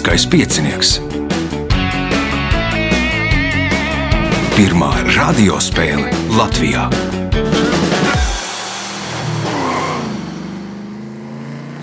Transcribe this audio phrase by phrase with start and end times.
[0.00, 0.90] Lieliskais piecinieks.
[4.56, 6.08] Pirmā radiospēle
[6.38, 6.86] Latvijā.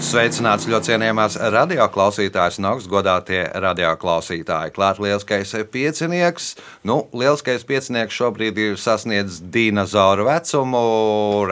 [0.02, 4.74] Sveicināts ļoti cienījamās radioklausītājas un augstgadātie radioklausītāji.
[4.74, 6.56] Klāt lielskais piecinieks.
[6.90, 10.88] Nu, lielskais piecinieks šobrīd ir sasniedzis dinozauru vecumu,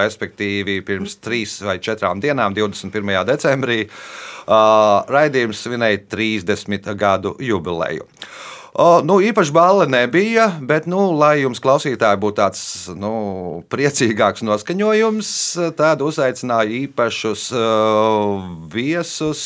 [0.01, 3.21] respektīvi pirms trīs vai četrām dienām, 21.
[3.29, 8.05] decembrī, uh, raidījums svinēja 30 gadu jubileju.
[8.75, 12.63] O, nu, īpaši balva nebija, bet, nu, lai jums klausītāji būtu tāds
[12.99, 13.11] nu,
[13.71, 15.29] priecīgāks noskaņojums,
[15.79, 19.45] tad uzaicināju īpašus uh, viesus.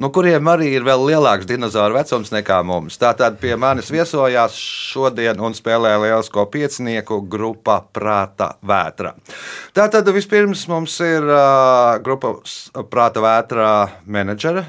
[0.00, 2.96] Nu, kuriem arī ir vēl lielāks dinozauru vecums nekā mums.
[3.00, 9.12] Tātad pie manis viesojās šodien un spēlē lielisko piecinieku grupa Prāta Vētra.
[9.76, 12.32] Tātad vispirms mums ir uh, grupa
[12.88, 13.68] Prāta Vētra
[14.08, 14.64] menedžere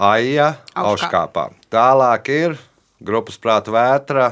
[0.00, 1.50] Aija Auškāpā.
[1.72, 2.60] Tālāk ir
[3.00, 4.30] grupas prāta vētra.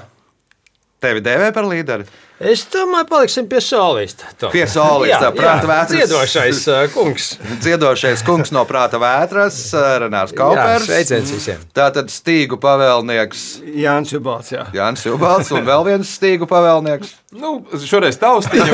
[0.99, 2.07] Tevi dēvē par līderi?
[2.39, 4.29] Es domāju, paliksim pie solista.
[4.53, 5.93] Pie solista, prāta vētras.
[5.95, 6.61] Dziedošais
[6.95, 7.33] kungs.
[7.65, 9.59] Dziedošais kungs no prāta vētras,
[10.03, 10.87] Renārs Kaupers.
[10.87, 11.63] Sveiciens visiem.
[11.75, 13.47] Tātad stīgu pavēlnieks
[13.79, 14.53] Jānis Jubalts.
[14.55, 14.69] Jā.
[14.75, 17.15] Jānis Jubalts un vēl viens stīgu pavēlnieks.
[17.37, 18.73] Nu, šoreiz taustiņu.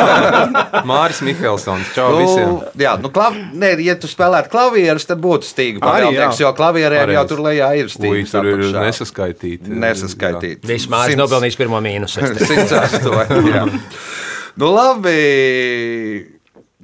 [0.90, 1.92] Māris Mihelsons.
[1.94, 2.54] Čau Nu, visiem.
[2.82, 3.36] jā, nu, klav...
[3.54, 6.48] ne, ja tu spēlētu klavierus, tad būtu stīgu Arī, pavēlnieks, jā.
[6.48, 8.34] jo klavierēm jau tur lejā ir Ui, stīgs.
[8.34, 8.82] tur ir apakšā.
[8.88, 9.78] nesaskaitīti.
[9.86, 10.66] Nesaskaitīt.
[10.66, 12.18] Vismaz Simts- nopelnījis pirmo mīnusu.
[12.26, 12.66] es teiktu.
[12.82, 13.52] 108.
[13.54, 13.64] jā.
[14.56, 15.20] Nu, labi.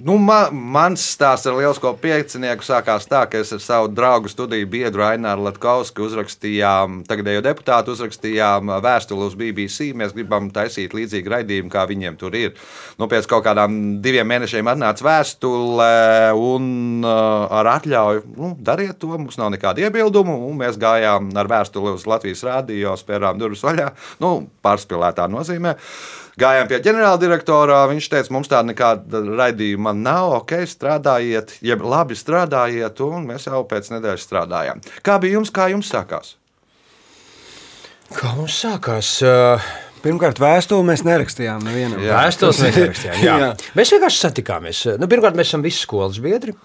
[0.02, 4.66] Nu, man, mans stāsts ar lielisko piecinieku sākās tā, ka es ar savu draugu studiju
[4.72, 9.92] biedru Aināru Latkausku uzrakstījām, tagadējo deputātu uzrakstījām vēstuli uz BBC.
[9.94, 12.56] Mēs gribam taisīt līdzīgu raidījumu, kā viņiem tur ir.
[12.98, 15.92] Nu, pēc kaut kādām diviem mēnešiem atnāca vēstule
[16.50, 16.66] un
[17.06, 20.40] uh, ar atļauju, nu, dariet to, mums nav nekāda iebildumu.
[20.58, 23.92] Mēs gājām ar vēstuli uz Latvijas rādio, spērām durvis vaļā,
[24.24, 24.34] nu,
[24.66, 25.76] pārspīlētā nozīmē.
[26.40, 27.82] Gājām pie ģenerāldirektora.
[27.90, 30.32] Viņš teica, mums tāda nekāda raidījuma nav.
[30.40, 34.80] Ok, strādājiet, jeb labi strādājiet, un mēs jau pēc nedēļas strādājām.
[35.04, 36.36] Kā bija jums, kā jums sākās?
[38.16, 39.18] Kā mums sākās?
[39.24, 39.72] Uh,
[40.02, 41.68] Pirmkārt, vēstuli mēs nerakstījām.
[42.02, 43.20] Vēstules mēs nerakstījām.
[43.22, 43.36] Jā.
[43.38, 43.50] Jā.
[43.78, 44.80] Mēs vienkārši satikāmies.
[44.98, 46.56] Nu, pirmkārt, mēs esam visi skolas biedri.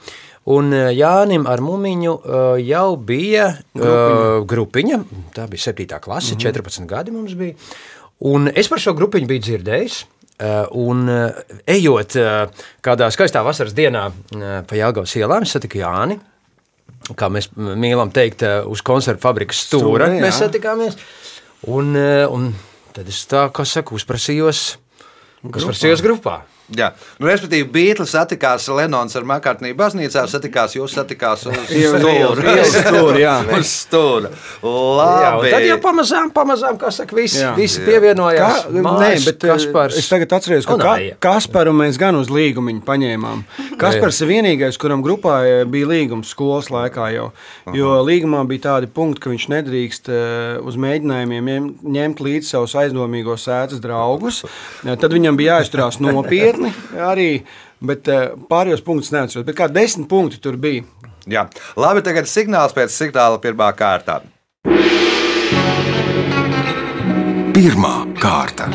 [0.47, 3.91] Un uh, Jānim ar Mūmiņu uh, jau bija grupiņa.
[3.91, 5.00] Uh, grupiņa.
[5.35, 6.00] Tā bija 7.
[6.00, 6.63] klase, mm -hmm.
[6.63, 7.59] 14 gadi mums bija.
[8.25, 10.05] Un es par šo grupiņu biju dzirdējis.
[10.38, 14.03] Uh, un uh, ejot uh, kādā skaistā vasaras dienā
[14.69, 16.19] pa Jāgaunas ielām, es satiku Jāni.
[17.17, 21.00] Kā mēs mīlam teikt, uz koncertu fabrikas stūra Stūra, mēs satikāmies.
[21.73, 22.51] Un, un
[22.94, 24.61] tad es tā kā saku, uzprasījos,
[25.47, 26.41] uzprasījos grupā.
[26.75, 26.89] Jā,
[27.22, 32.44] nu, respektīvi, Beatles satikās Lenons ar Makārtnī baznīcā, satikās jūs satikās uz stūra.
[32.44, 33.35] Ielas stūri, jā.
[33.55, 34.31] uz stūra.
[34.33, 35.51] Jā, un Labi.
[35.53, 37.53] tad jau pamazām, pamazām, kā saka, visi, Jā.
[37.56, 38.66] visi pievienojās.
[38.66, 39.95] Kā, nē, Māris, bet eh, Kaspars.
[40.01, 41.16] es tagad atceros, ka un ka, Aija.
[41.23, 43.45] Kasparu mēs gan uz līgumu paņēmām.
[43.79, 47.29] Kaspars ir vienīgais, kuram grupā eh, bija līgums skolas laikā jau.
[47.77, 52.75] Jo līgumā bija tādi punkti, ka viņš nedrīkst eh, uz mēģinājumiem ņem- ņemt līdzi savus
[52.83, 54.44] aizdomīgos sēdes draugus.
[54.83, 56.56] Eh, Tad viņam bija jāizturās nopietni
[57.09, 57.31] arī.
[57.78, 59.45] Bet eh, pārējos punktus neatceros.
[59.47, 60.85] Bet kā desmit punkti tur bija.
[61.28, 61.45] Jā.
[61.78, 64.22] Labi, tagad signāls pēc signāla pirmā kārtā.
[67.57, 68.69] Pirmā kārta.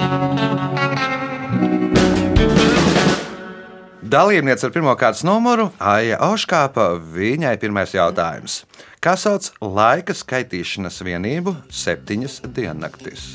[4.13, 6.91] Dalībniece ar pirmā kārtas numuru Aija Oškāpa.
[7.15, 8.59] Viņai pirmais jautājums.
[9.03, 13.33] Kā sauc laika skaitīšanas vienību septiņas diennaktis?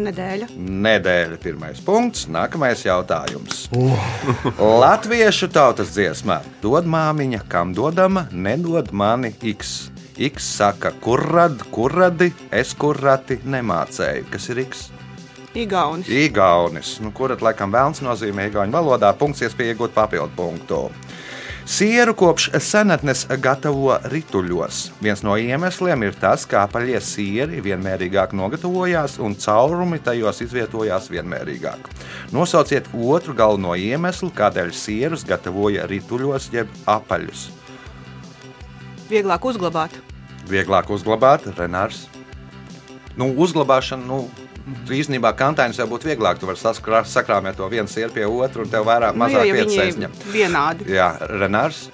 [0.00, 0.46] Nedēļa.
[0.56, 3.66] Nedēļa pirmais punkts, nākamais jautājums.
[4.82, 9.90] Latviešu tautas dziesmā dod māmiņa, kam dodama, nedod mani X.
[10.16, 14.28] X saka, kur rad, kur radi, es kur rati nemācēju.
[14.32, 14.88] Kas ir X?
[15.52, 16.08] Igaunis.
[16.08, 16.94] Igaunis.
[17.04, 20.86] Nu, kurat laikam vēlns nozīmē igauņu valodā, punkts iespēja iegūt papildu punktu.
[21.62, 24.80] Sieru kopš senatnes gatavo rituļos.
[24.98, 31.86] Viens no iemesliem ir tas, ka apaļie sieri vienmērīgāk nogatavojās un caurumi tajos izvietojās vienmērīgāk.
[32.34, 37.46] Nosauciet otru galveno iemeslu, kādēļ sierus gatavoja rituļos jeb apaļus.
[39.12, 39.94] Vieglāk uzglabāt.
[40.50, 42.08] Vieglāk uzglabāt, Renārs.
[43.14, 44.24] Nu, uzglabāšana, nu,
[44.92, 46.38] īstenībā kantāņus jau būtu vieglāk.
[46.38, 46.58] Tu vari
[47.08, 50.14] sakrāmēt to vienu sieru pie otru, un tev vairāk, Nu, mazāk vietas aizņem.
[50.32, 50.88] vienādi.
[50.92, 51.88] Jā, Renārs.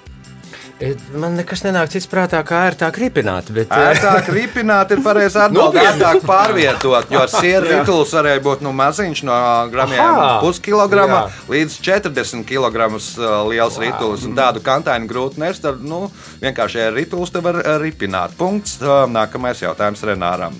[0.79, 3.49] E, Man nekas nenāk cits prātā, kā ērtāk ripināt.
[3.51, 8.71] Bet, e, Ērtāk ripināt ir pareizi atbildēt, ērtāk pārvietot, jo sieru rituls varēja būt nu,
[8.71, 9.35] maziņš no
[9.73, 12.87] gramiem puskilograma līdz 40 kg
[13.51, 14.23] liels rituls.
[14.23, 16.05] Un tādu kantainu grūti nest, tad nu,
[16.39, 18.39] vienkārši rituls te var ripināt.
[18.39, 18.79] Punkts.
[19.11, 20.55] Nākamais jautājums Renāram.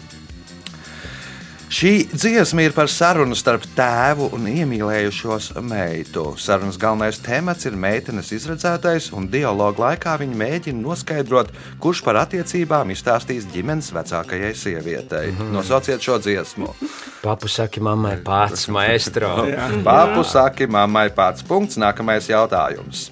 [1.69, 6.23] Šī dziesma ir par sarunu starp tēvu un iemīlējušos meitu.
[6.41, 12.89] Sarunas galvenais temats ir meitenes izredzētais, un dialogu laikā viņi mēģina noskaidrot, kurš par attiecībām
[12.89, 15.29] izstāstīs ģimenes vecākajai sievietei.
[15.53, 16.73] Nosauciet šo dziesmu.
[17.21, 19.35] Papu saki mammai pats maestro.
[19.87, 21.77] Pāpu saki, mammai pats punkts.
[21.77, 23.11] Nākamais jautājums.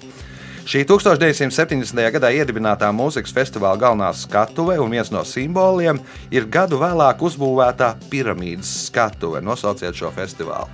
[0.68, 1.96] Šī 1970.
[2.12, 5.96] gadā iedibinātā mūzikas festivāla galvenā skatuve un viens no simboliem
[6.28, 9.40] ir gadu vēlāk uzbūvētā piramīdas skatuve.
[9.40, 10.68] Nosauciet šo festivālu.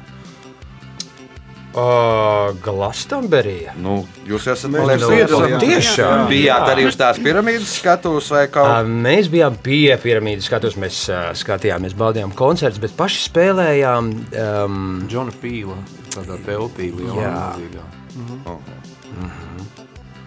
[1.75, 3.77] Uh, Glastonberija.
[3.79, 5.63] Nu, jūs esat piedalījāmies.
[5.63, 6.27] Tiešām.
[6.31, 11.23] Bijāt arī uz tās piramīdas skatuves vai kaut Mēs bijām pie piramīdas skatus, mēs ā,
[11.39, 14.11] skatījāmies, baudījām koncertus, bet paši spēlējām.
[14.43, 15.79] Um, Džona Pīla,
[16.15, 17.37] tādā telpī, lielā Jā.
[17.55, 17.91] milzīgā.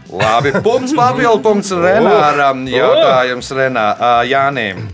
[0.08, 2.64] Labi, punkts papildu punkts Renāram.
[2.72, 3.88] Jautājums Renā,
[4.30, 4.86] Jānim.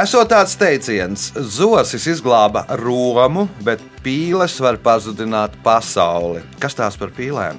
[0.00, 6.44] Esot tāds teiciens, zosis izglāba Romu, bet pīles var pazudināt pasauli.
[6.62, 7.58] Kas tās par pīlēm?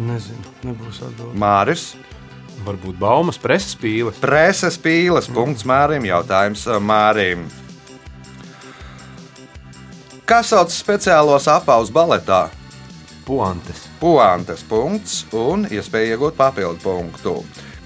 [0.00, 1.40] Nezinu, nebūs atbildīgs.
[1.40, 1.86] Māris,
[2.60, 4.20] Varbūt baumas preses pīles.
[4.20, 7.46] preses pīles, punkts Mārim, jautājums Mārim.
[10.28, 12.50] Kas sauc speciālos apaus baletā?
[13.30, 13.84] Puantes.
[14.00, 17.34] puantes punkts un iespēja iegūt papildu punktu.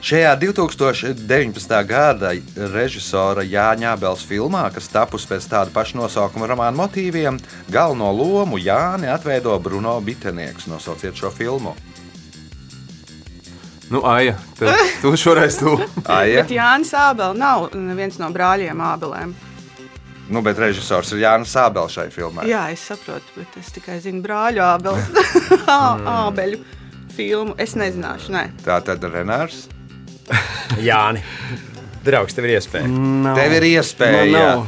[0.00, 1.74] Šajā 2019.
[1.84, 2.30] gada
[2.72, 7.36] režisora Jāņa Abels filmā, kas tapusi pēc tāda paša nosaukuma romāna motīviem,
[7.68, 10.64] galveno lomu Jāni atveido Bruno Bitenieks.
[10.72, 11.76] Nosauciet šo filmu.
[13.92, 15.76] Nu, Aija, tad tu šoreiz tu.
[16.08, 19.36] Aija, Bet Jānis Ābels nav viens no brāļiem Ābelēm.
[20.30, 22.46] Nu, bet režisors ir Jānis Abels šai filmai.
[22.48, 25.10] Jā, es saprotu, bet es tikai zinu brāļu Ābels.
[26.18, 26.60] Ābeļu
[27.14, 27.54] filmu.
[27.60, 28.44] Es nezināšu, nē.
[28.64, 29.66] Tā tad Renārs.
[30.88, 31.20] Jāni,
[32.06, 32.88] draugs, tev ir iespēja.
[32.88, 33.36] Nav.
[33.36, 34.24] Tev ir iespēja.
[34.32, 34.64] nav.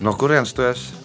[0.00, 0.96] No kurienes tu esi?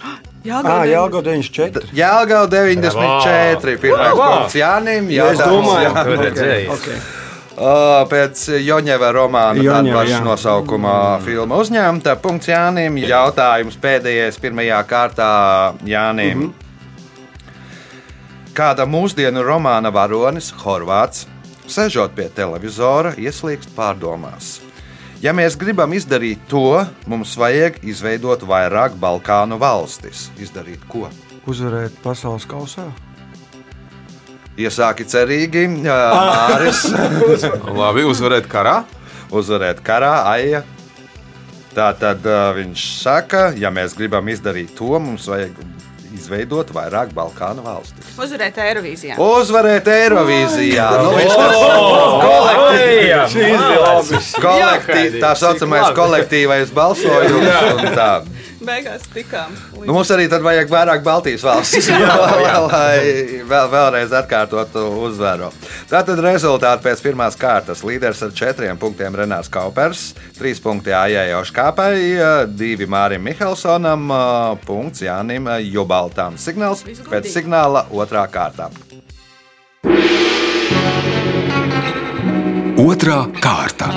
[0.48, 1.90] Jā, Ā, Jāgo 94.
[1.96, 3.74] Jāgau 94.
[3.80, 4.20] Pirmais Wow.
[4.38, 5.08] punkts Jānim.
[5.12, 6.04] Ja es domāju, Jānim.
[6.04, 7.00] Tur redzēji.
[7.60, 10.20] Pēc Joņeva romāna Joņeva, paša jā.
[10.24, 12.14] nosaukuma filma uzņemta.
[12.22, 12.96] Punkts Jānim.
[13.04, 15.32] Jautājums pēdējais, pirmajā kārtā
[15.84, 16.48] Jānim.
[18.56, 21.26] Kāda mūsdienu romāna varonis, Horvāts,
[21.68, 24.58] sežot pie televizora, ieslīgst pārdomās.
[25.20, 30.30] Ja mēs gribam izdarīt to, mums vajag izveidot vairāk Balkānu valstis.
[30.40, 31.10] Izdarīt ko?
[31.44, 32.88] Uzvarēt pasaules kausā.
[34.60, 36.84] Iesāki cerīgi, ā, Māris.
[37.80, 38.82] Labi, uzvarēt karā.
[39.30, 40.64] uzvarēt karā, aija.
[41.70, 45.54] Tā tad uh, viņš saka, ja mēs gribam izdarīt to, mums vajag
[46.16, 48.08] izveidot vairāk Balkānu valstis.
[48.18, 49.14] Uzvarēt Eirovīzijā.
[49.22, 50.88] Uzvarēt Eirovīzijā!
[50.98, 51.36] Nu, viņš
[54.10, 57.46] tas kolektīvi, tā saucamais kolektīvais balsojums.
[58.70, 59.50] Beigās tikām.
[59.74, 61.88] līdz- Nu, mums arī tad vajag vairāk Baltijas valstis,
[62.70, 65.48] lai vēl, vēlreiz atkārtotu uzvaru.
[65.90, 67.82] Tātad rezultāti pēc pirmās kārtas.
[67.86, 74.06] Līderis ar četriem punktiem Renārs Kaupers, trīs punkti Ājai Oškāpai, divi Mārim Mihelsonam,
[74.66, 76.38] punkts Jānim Jubaltam.
[76.38, 78.70] Signāls pēc signāla otrā kārtā.
[82.80, 83.90] Otra kārta.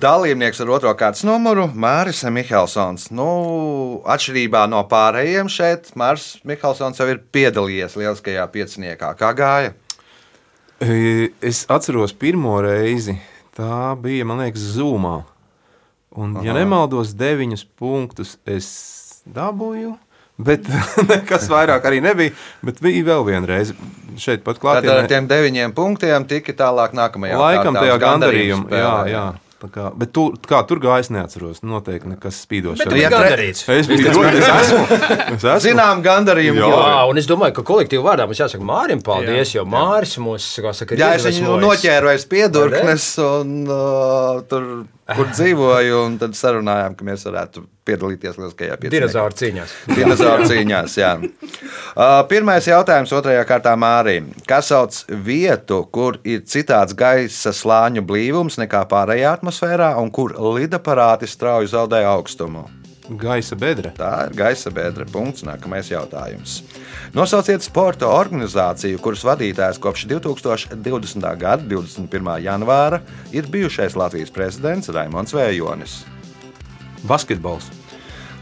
[0.00, 3.10] Dalībnieks ar otro kārtas numuru- Māris Mihelsons.
[3.12, 9.12] Nu, atšķirībā no pārējiem šeit, Māris Mihelsons jau ir piedalījies lieliskajā pieciniekā.
[9.18, 9.74] Kā gāja?
[10.80, 13.18] E, Es atceros pirmo reizi.
[13.56, 15.24] Tā bija, man liekas, zūmā.
[16.16, 19.98] Un, ja nemaldos, deviņus punktus es dabūju.
[20.40, 20.64] Bet
[21.12, 22.32] nekas vairāk arī nebija.
[22.64, 23.76] Bet bija vēl viena reize
[24.16, 25.08] šeit, pat Tad ar klātienē.
[25.12, 28.70] tiem deviņiem punktiem tika tālāk nākamajā Laikam tajā gandarījumā.
[28.72, 29.26] Jā, spēlē, jā.
[29.60, 31.58] Tā Kā, bet tu, kā tur gāja, es neatceros.
[31.66, 32.80] Noteikti nekas spīdošs.
[32.80, 33.66] Bet Ja gandarīts.
[33.68, 34.78] Es biju es esmu.
[35.34, 35.58] Es esmu.
[35.66, 36.62] Zinām, gandarījumu.
[36.62, 36.70] Jā.
[36.72, 40.72] Jā, un es domāju, ka kolektīvā vārdā mums jāsaka Mārim paldies, jo Māris mūs, kā
[40.76, 44.70] saka, ir Jā, es viņu noķēru aiz piedurknes un uh, tur,
[45.16, 48.96] kur dzīvoju, un tad sarunājām, ka mēs varētu piedalīties lieliskajā pieciniekā.
[48.96, 49.76] Dinozauru cīņās.
[49.98, 51.12] Dinozauru cīņās, jā.
[51.20, 54.30] Uh, Pirmais jautājums otrajā kārtā Mārim.
[54.48, 61.30] Kas sauc vietu, kur ir citāds gaisa slāņu blīvums nekā pārējā atmosfērā un kur lidaparāti
[61.30, 62.68] strauji zaudē augstumu?
[63.10, 63.90] Gaisa bedre.
[63.96, 65.02] Tā ir gaisa bedra.
[65.10, 65.42] Punkts.
[65.42, 66.60] Nākamais jautājums.
[67.16, 71.26] Nosauciet sporta organizāciju, kuras vadītājs kopš 2020.
[71.40, 72.30] gada 21.
[72.44, 73.00] janvāra
[73.34, 76.04] ir bijušais Latvijas prezidents Raimons Vējonis.
[77.02, 77.66] Basketbols.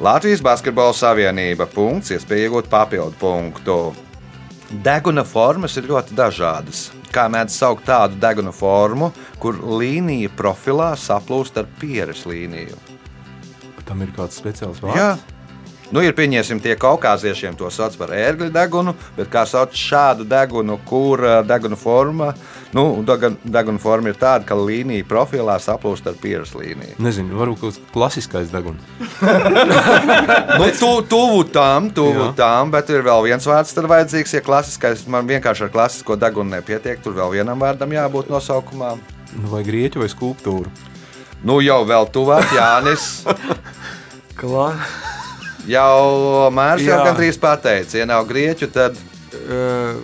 [0.04, 1.64] Latvijas Basketbola Savienība.
[1.72, 3.78] Punkts, iespēja iegūt papildu punktu.
[4.84, 6.90] Deguna formas ir ļoti dažādas.
[7.08, 12.76] Kā mēdz saukt tādu deguna formu, kur līnija profilā saplūst ar pieres līniju?
[13.88, 15.00] Tam ir kāds speciāls vārds.
[15.00, 15.38] Jā.
[15.88, 20.76] Nu, ir pieņemsim, tie kaukāziešiem to sauc par ērgļu degunu, bet kā sauc šādu degunu,
[20.84, 22.34] kur ā, deguna forma,
[22.76, 26.98] nu, deguna forma ir tāda, ka līnija profilā saplūst ar pieres līniju.
[27.00, 28.84] Nezinu, varbūt kaut kāds klasiskais deguns.
[30.58, 32.28] Nu, tu, tuvu tam, tuvu Jā.
[32.36, 36.56] tam, bet ir vēl viens vārds, tad vajadzīgs, ja klasiskais, man vienkārši ar klasisko degunu
[36.56, 38.96] nepietiek, tur vēl vienam vārdam jābūt nosaukumā.
[39.38, 40.72] Nu, vai grieķu vai skulptūru.
[41.46, 43.10] Nu, jau vēl tuvāk, Jānis.
[44.40, 44.72] Klā,
[45.68, 47.04] Jau Mārcis jau Jā.
[47.10, 49.98] gandrīz pateica, ja nav grieķu, tad uh,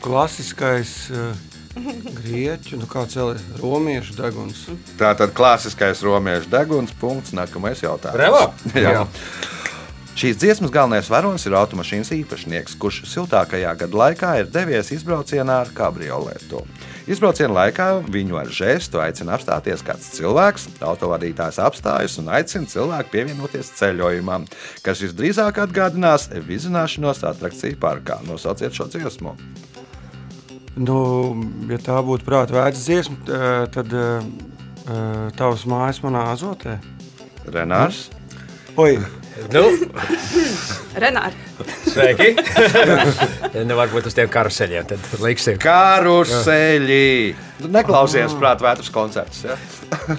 [0.00, 1.34] klasiskais uh,
[2.22, 4.62] grieķu, nu kāds ir romiešu deguns.
[4.96, 6.94] tā tad klasiskais romiešu deguns.
[6.96, 7.34] Punkts.
[7.36, 8.16] Nākamais jautājums.
[8.16, 8.46] Bravo!
[8.86, 9.04] Jā.
[10.16, 15.74] Šīs dziesmas galvenais varonis ir automašīnas īpašnieks, kurš siltākajā gada laikā ir devies izbraucienā ar
[15.76, 16.62] kabrioletu.
[17.06, 20.66] Izbrauciena laikā viņu ar žestu aicina apstāties kāds cilvēks.
[20.82, 24.48] Autovadītājs apstājas un aicina cilvēku pievienoties ceļojumam,
[24.82, 28.18] kas visdrīzāk atgādinās vizināšanos attrakciju parkā.
[28.26, 29.36] Nosauciet šo dziesmu.
[30.76, 30.98] Nu,
[31.70, 34.26] ja tā būtu prāta vērts dziesma, eh, tad uh,
[35.38, 36.76] tavs mājas manā azotē.
[37.54, 38.08] Renārs.
[38.76, 38.98] Oi,
[39.52, 39.62] Nu,
[41.02, 41.45] Renāri.
[41.86, 42.28] Sveiki!
[43.68, 45.58] nu, varbūt uz tiem karuseļiem tad liksim.
[45.62, 47.08] Karuseļi!
[47.56, 49.44] Tu Neklausies, prāt, vētras koncerts.
[49.46, 49.56] Ja?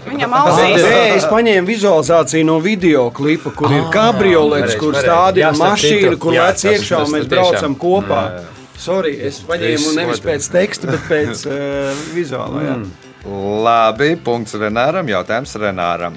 [0.07, 0.81] Viņam ausīs.
[0.81, 6.37] Nē, es paņēmu vizualizāciju no video klipa, kur ir kabriolets, pareizi, kur stādīja mašīnu, kur
[6.37, 8.21] lec iekšā un mēs braucam kopā.
[8.37, 8.45] Jā.
[8.77, 12.63] Sorry, es paņēmu nevis pēc teksta, bet pēc uh, vizuālā.
[12.65, 12.79] jā.
[13.27, 15.09] Labi, punkts Renāram.
[15.11, 16.15] Jautājums Renāram.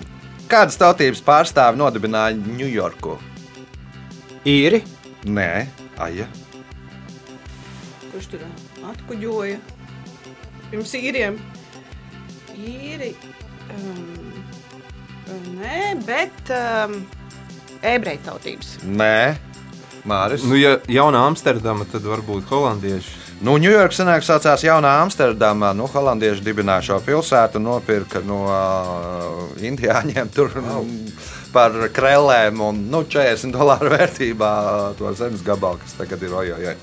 [0.50, 3.16] Kādas tautības pārstāvi nodibināja Ņujorku?
[4.48, 4.82] Īri?
[5.28, 5.66] Nē,
[6.00, 6.24] aja.
[8.10, 8.44] Kurš tur
[8.88, 9.58] atkuģoja?
[10.70, 11.36] Pirms īriem.
[12.56, 13.12] Īri.
[13.74, 14.32] Um,
[15.58, 16.96] nē, bet um,
[17.84, 18.78] ebreju tautības.
[18.86, 19.36] Nē,
[20.08, 20.44] Māris.
[20.48, 23.18] Nu, ja jaunā Amsterdama, tad varbūt holandieši.
[23.44, 25.70] Nu, Ņujorka senāk saucās Jaunā Amsterdamā.
[25.76, 30.82] Nu, holandieši dibināja šo pilsētu, nopirka no uh, indiāņiem tur nu,
[31.54, 36.74] par krēlēm un nu, 40 dolāru vērtībā uh, to zemes gabalu, kas tagad ir ojojoj.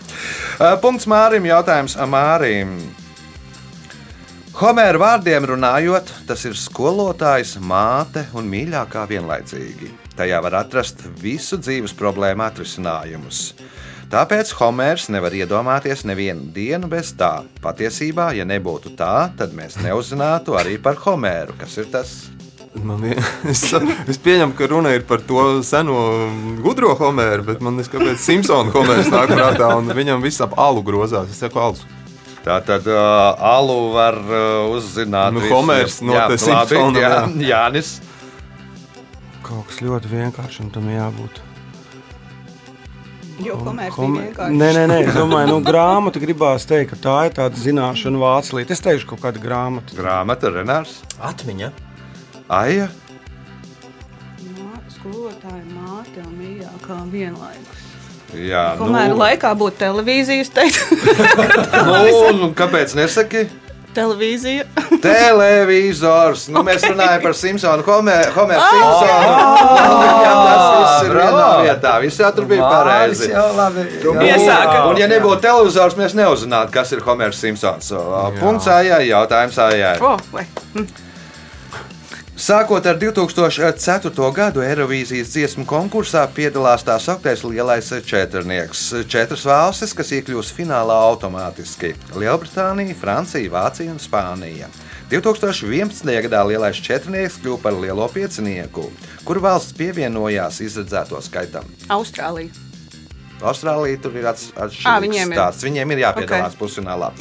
[0.58, 2.78] Uh, punkts Mārim, jautājums Mārim.
[4.58, 9.92] Homēra vārdiem runājot, tas ir skolotājs, māte un mīļākā vienlaicīgi.
[10.18, 13.52] Tajā var atrast visu dzīves problēmu atrisinājumus.
[14.10, 17.44] Tāpēc Homērs nevar iedomāties nevienu dienu bez tā.
[17.62, 21.60] Patiesībā, ja nebūtu tā, tad mēs neuzzinātu arī par Homēru.
[21.62, 22.16] Kas ir tas?
[22.86, 23.04] Man
[23.52, 23.64] es,
[24.08, 25.98] es pieņemu, ka runa ir par to seno
[26.64, 30.84] gudro Homeru, bet man liekas, kāpēc Simpsona Homērs nāk prātā un viņam viss ap alu
[30.86, 31.32] grozās.
[31.34, 31.86] Es saku, alus.
[32.46, 35.34] Tā tad uh, alu var uh, uzzināt.
[35.36, 35.52] Nu, visu.
[35.56, 37.50] Homērs no Jā, Simpsona, jā, jā.
[37.52, 37.98] Jānis.
[39.44, 41.44] Kaut kas ļoti vienkāršs tam jābūt.
[43.44, 44.56] Jo komērts Kom- vienkārši.
[44.58, 48.74] Nē, nē, nē, es domāju, nu, grāmata gribās teikt, ka tā ir tāda zināšana vāclīte.
[48.74, 49.94] Es teikšu, kaut kāda grāmata.
[49.98, 51.02] Grāmata Renārs.
[51.22, 51.70] Atmiņa.
[52.48, 52.88] Aija.
[54.56, 57.86] Mā- Skolotāja māte un mīļākā vienlaikus.
[58.36, 59.22] Jā, Komēra nu.
[59.22, 60.82] laikā būtu televīzijas teikt.
[61.88, 63.46] nu, nu, kāpēc nesaki?
[63.98, 64.66] Televīzija.
[65.02, 66.44] Televizors.
[66.54, 67.86] Nu, mēs runājam par Simpsonu.
[67.88, 69.32] Homer, Homer Simpsonu.
[70.22, 71.96] Jā, tas viss ir vienā vietā.
[72.04, 73.32] Viss jau tur bija pareizi.
[73.32, 74.84] Iesāka.
[74.92, 77.90] Un, ja nebūtu televizors, mēs neuzzinātu, kas ir Homers Simpsons.
[78.38, 79.98] Punkts ājai, jautājums ājai.
[80.04, 80.46] Oh, vai.
[82.38, 84.12] Sākot ar 2004.
[84.30, 88.84] gadu Eirovīzijas dziesmu konkursā piedalās tā sauktais lielais četrnieks.
[89.10, 94.70] Četras valstis, kas iekļūs finālā automātiski- Lielbritānija, Francija, Vācija un Spānija.
[95.10, 96.22] 2011.
[96.28, 98.86] gadā lielais četrnieks kļuva par lielo piecinieku,
[99.26, 101.66] kur valsts pievienojās izredzēto skaitam.
[101.90, 102.54] Austrālija.
[103.42, 105.38] Austrālija tur ir atšķirīgs viņiem ir.
[105.38, 105.66] stāsts.
[105.66, 106.62] Viņiem ir jāpiedalās okay.
[106.62, 107.12] pusfinālā.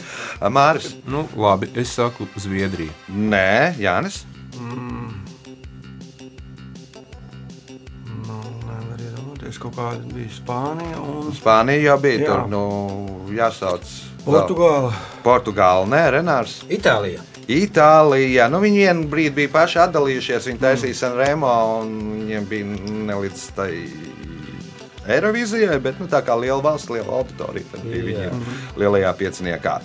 [0.42, 0.92] Māris?
[1.06, 2.92] Nu, labi, es saku Zviedrija.
[3.08, 4.26] Nē, Jānis.
[8.26, 12.26] Nu, nevar iedomāties, kaut kāda bija Spānija un Spānija jau bija Jā.
[12.30, 12.44] tur.
[12.50, 12.62] Nu,
[13.36, 13.86] jāsauc.
[14.26, 14.90] Portugāla.
[15.22, 16.58] Portugāla, nē, Renārs.
[16.72, 17.22] Itālija.
[17.46, 18.48] Itālija.
[18.50, 20.48] Nu, viņi vienu brīdi bija paši atdalījušies.
[20.50, 21.52] Viņi taisīja Sanremo
[21.84, 21.92] un
[22.24, 22.64] viņiem bija
[23.12, 23.70] nelīdz tai
[25.06, 28.40] Eirovīzijai, bet nu, tā kā liela valsts, liela auditorija, tad bija viņiem
[28.82, 29.76] lielajā pieciniekā.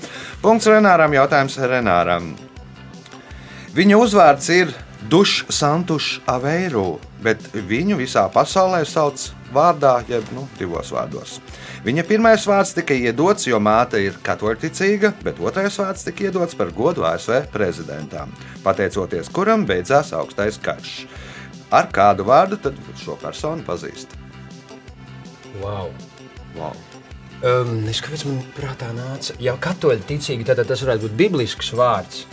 [0.42, 2.32] Punkts Renāram, jautājums Renāram.
[3.72, 4.72] Viņa uzvārds ir
[5.08, 11.38] Dušs Santušs Aveiru, bet viņu visā pasaulē sauc vārdā, jeb nu, divos vārdos.
[11.86, 16.74] Viņa pirmais vārds tika iedots, jo māte ir katoļticīga, bet otrais vārds tika iedots par
[16.76, 18.34] godu ASV prezidentam,
[18.66, 21.06] pateicoties kuram beidzās augstais karš.
[21.72, 24.18] Ar kādu vārdu tad šo personu pazīst?
[25.64, 25.94] Wow.
[26.60, 26.76] Wow.
[27.42, 32.26] Um, es kāpēc man prātā nāca, ja katoļi ticīgi, tad tas varētu būt biblisks vārds.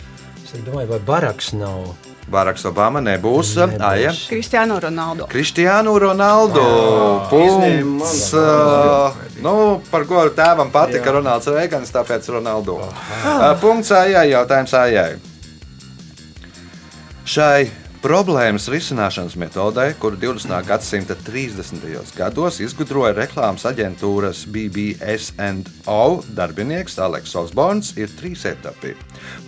[0.49, 1.91] Es domāju, vai baraks nav.
[2.29, 3.51] Baraks Obama nebūs.
[3.57, 3.81] Nebūs.
[3.85, 4.13] Aija.
[4.29, 5.27] Kristiāno Ronaldo.
[5.29, 6.63] Kristiānu Ronaldu.
[7.29, 8.31] Punkts.
[8.33, 9.53] Uh, nu,
[9.91, 12.79] par godu tēvam patika Ronalds Reigans, tāpēc Ronaldu.
[12.81, 15.11] Uh, punkts Aijai, jautājums Aijai.
[17.29, 20.53] Šai problēmas risināšanas metodei, kuru 20.
[20.67, 21.83] gadsimta 30.
[22.15, 26.03] gados izgudroja reklāmas aģentūras BBSO
[26.37, 28.95] darbinieks Aleks Osborns, ir trīs etapi.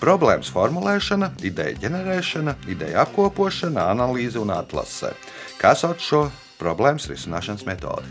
[0.04, 5.14] Problēmas formulēšana, ideja ģenerēšana, ideja apkopošana, analīze un atlase.
[5.62, 6.26] Kā sauc šo
[6.60, 8.10] problēmas risināšanas metodi?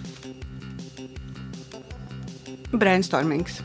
[2.71, 3.61] Brainstormings.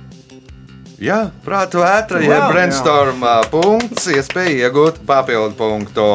[0.99, 6.05] Jā, prātu vētra, Wow, brainstorm punkts, iespēja iegūt papildu punktu.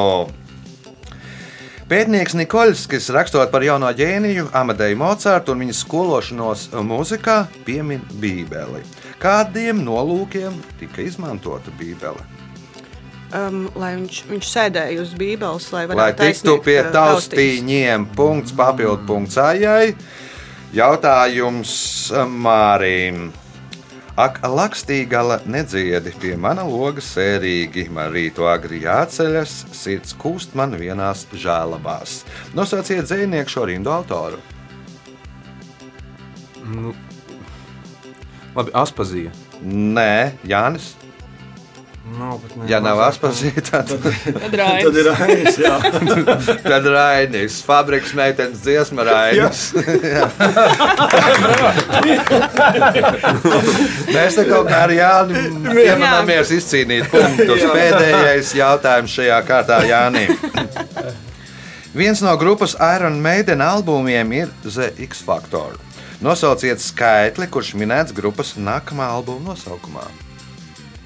[1.90, 8.84] Pētnieks Nikoļskis, rakstot par jauno ģēniju, Amadeju Mocartu un viņa skološanos mūzikā, piemin Bībeli.
[9.18, 12.22] Kādiem nolūkiem tika izmantota Bībele?
[13.34, 18.54] Um, lai viņš, viņš sēdēja uz Bībeles, lai varētu tiktu aizsniegt, pie uh, taustīņiem, punkts,
[18.54, 19.90] papildu punkts Aijai.
[20.70, 21.74] Jautājums
[22.30, 23.32] Mārim.
[24.20, 31.22] Ak, lakstīgala nedziedi pie mana loga sērīgi, man rītu agri jāceļas, sirds kūst man vienās
[31.32, 32.18] žēlabās.
[32.52, 34.42] Nosauciet dzīvnieku šo rindu autoru.
[36.68, 36.92] Nu,
[38.58, 39.32] labi, Aspazija.
[39.64, 40.92] Nē, Jānis.
[42.10, 42.66] Ne.
[42.66, 45.06] Ja nav aspazīta, tad, Tad Tad ir
[45.62, 45.76] jā.
[46.70, 49.60] tad Rainis, fabriks meitenes dziesma Rainis.
[54.10, 55.34] Mēs te kaut kā ar Jāni
[55.84, 57.62] iemanamies izcīnīt punktus.
[57.70, 60.30] Pēdējais jautājums šajā kārtā Jānim.
[61.94, 65.78] Viens no grupas Iron Maiden albumiem ir The X Factor.
[66.20, 70.04] Nosauciet skaitli, kurš minēts grupas nākamā albuma nosaukumā.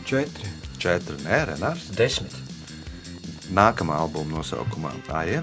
[0.08, 0.53] Četri.
[0.84, 1.86] Četri, nē, Renārs.
[1.96, 2.34] Desmit.
[3.56, 4.90] Nākamā albuma nosaukumā.
[5.16, 5.40] Aija.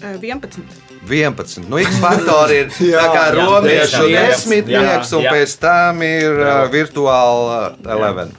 [0.00, 0.64] Uh, 11.
[1.04, 1.66] 11.
[1.68, 5.34] Nu, X faktori ir tā kā jā, romiešu jā, jā, desmitnieks, jā, un jā.
[5.36, 8.32] pēc tam ir uh, virtuāla eleven.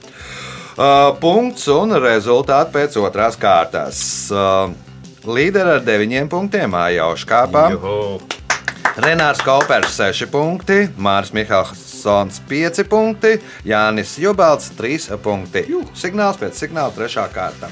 [0.74, 4.02] Uh, punkts un rezultāti pēc otrās kārtas.
[4.34, 4.74] Uh,
[5.26, 7.68] Līderi ar 9 punktiem Ājauša kāpā.
[7.74, 8.18] Juhu.
[8.98, 11.30] Renārs Kaupers 6 punkti, Mārs
[12.06, 15.64] Mihelsons 5 punkti, Jānis Jubalts 3 punkti.
[15.94, 17.24] Signāls pēc signāla 3.
[17.34, 17.70] kārta.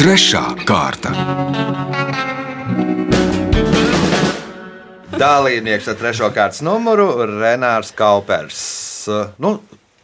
[0.00, 1.12] Trešā kārta.
[5.16, 8.58] Dalībnieks ar trešo kārtas numuru- Renārs Kaupers.
[9.38, 9.60] Nu,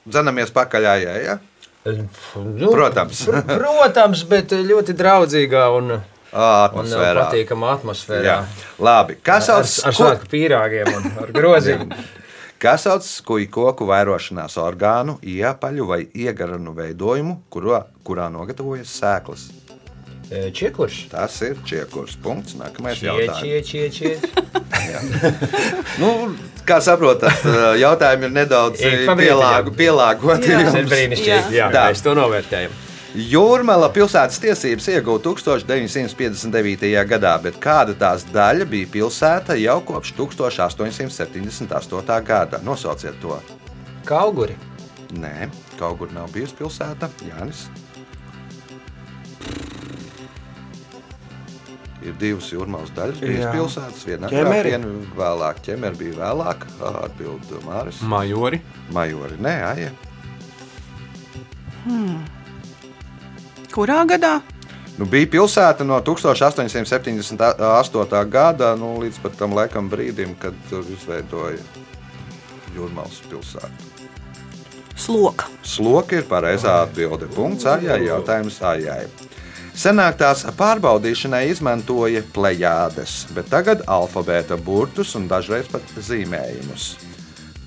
[0.07, 0.89] Dzenamies pakaļ,
[1.27, 1.39] ja?
[1.85, 3.27] Nu, Protams.
[3.27, 5.99] pr protams, bet ļoti draudzīgā un
[6.33, 7.27] Atmosfērā.
[7.29, 8.25] patīkamā atmosfērā.
[8.25, 8.37] Jā.
[8.81, 9.19] Labi.
[9.23, 11.87] Kas Ar, sauc ar svētku pīrāgiem un ar groziem.
[12.63, 19.49] Kas sauc skuju koku vairošanās orgānu, iepaļu vai iegaranu veidojumu, kurā, kurā nogatavojas sēklas?
[20.33, 21.03] E, Čiekurs.
[21.13, 22.15] Tas ir čiekurs.
[22.25, 22.55] Punkts.
[22.57, 23.69] Nākamais Čie, jautājums.
[23.69, 24.17] čie, čie, čie.
[26.01, 26.09] Nu,
[26.67, 27.45] kā saprotat,
[27.77, 29.79] jautājumi ir nedaudz pa brīdim, pielāgu, jā.
[29.83, 30.49] pielāgoti.
[30.55, 30.63] Jā.
[30.65, 31.53] Tas ir brīnišķīgi.
[31.59, 31.85] Jā, Tā.
[31.93, 32.79] mēs to novērtējam.
[33.13, 36.89] Jūrmala pilsētas tiesības iegūta 1959.
[37.11, 42.17] gadā, bet kāda tās daļa bija pilsēta jau kopš 1878.
[42.25, 42.57] gada?
[42.65, 43.37] Nosauciet to.
[44.09, 44.57] Kauguri.
[45.13, 47.13] Nē, kaut kur nav bijusi pilsēta.
[47.29, 47.67] Jānis.
[52.03, 54.09] Ir divas jūrmālas daļas, bija pilsētas.
[54.09, 54.73] Viena Ķemeri.
[54.73, 54.89] viena
[55.21, 55.61] vēlāk.
[55.69, 56.65] Ķemeri bija vēlāk,
[57.05, 58.01] atbild Māris.
[58.01, 58.65] Majori.
[58.97, 59.93] Majori, nē, aija.
[63.73, 64.41] Kurā gadā?
[64.99, 68.29] Nu, bija pilsēta no 1878.
[68.29, 71.59] gada nu, līdz tam laikam brīdim, kad tur izveidoja
[72.77, 73.93] Jūrmālas pilsētu.
[74.97, 75.47] Sloka.
[75.65, 77.27] Sloka ir pareizā atbilde.
[77.33, 79.07] Punkts ājai, jautājums ājai.
[79.73, 87.12] Senāk tās pārbaudīšanai izmantoja plējādes, bet tagad alfabēta burtus un dažreiz pat zīmējumus.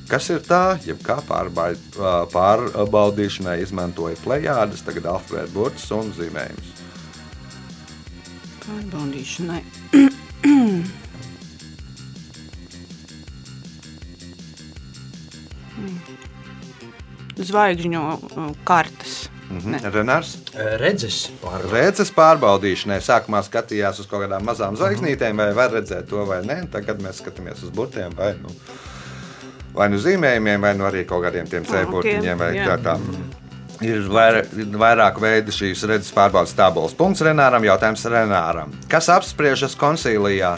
[0.09, 6.69] Kas ir tā, jeb kā pārbai- ā, pārbaudīšanai izmantoja plējādes, tagad Alfrēda burts un zīmējums?
[8.65, 9.63] Pārbaudīšanai.
[17.35, 19.25] Zvaigžņu uh, kartes.
[19.51, 19.75] Mhm.
[19.93, 20.37] Renārs?
[20.81, 26.23] Redzes pār Redzes pārbaudīšanai sākumā skatījās uz kaut kādām mazām zvaigznītēm, vai var redzēt to
[26.25, 26.63] vai nē.
[26.73, 28.53] Tagad mēs skatāmies uz burtiem vai nu,
[29.75, 32.37] vai nu zīmējumiem, vai nu arī kaut kādiem tiem Ākiem, cēburtiņiem.
[32.39, 32.69] vai jā.
[32.71, 32.99] tā tā.
[33.83, 34.45] Ir vair,
[34.79, 36.95] vairāk veidu šīs redzes pārbaudas tabulas.
[36.95, 38.71] Punkts Renāram, jautājums Renāram.
[38.91, 40.55] Kas apspriežas koncīlijā?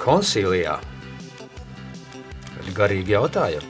[0.00, 0.78] koncīlijā.
[2.76, 3.69] Garīgi jautājumi.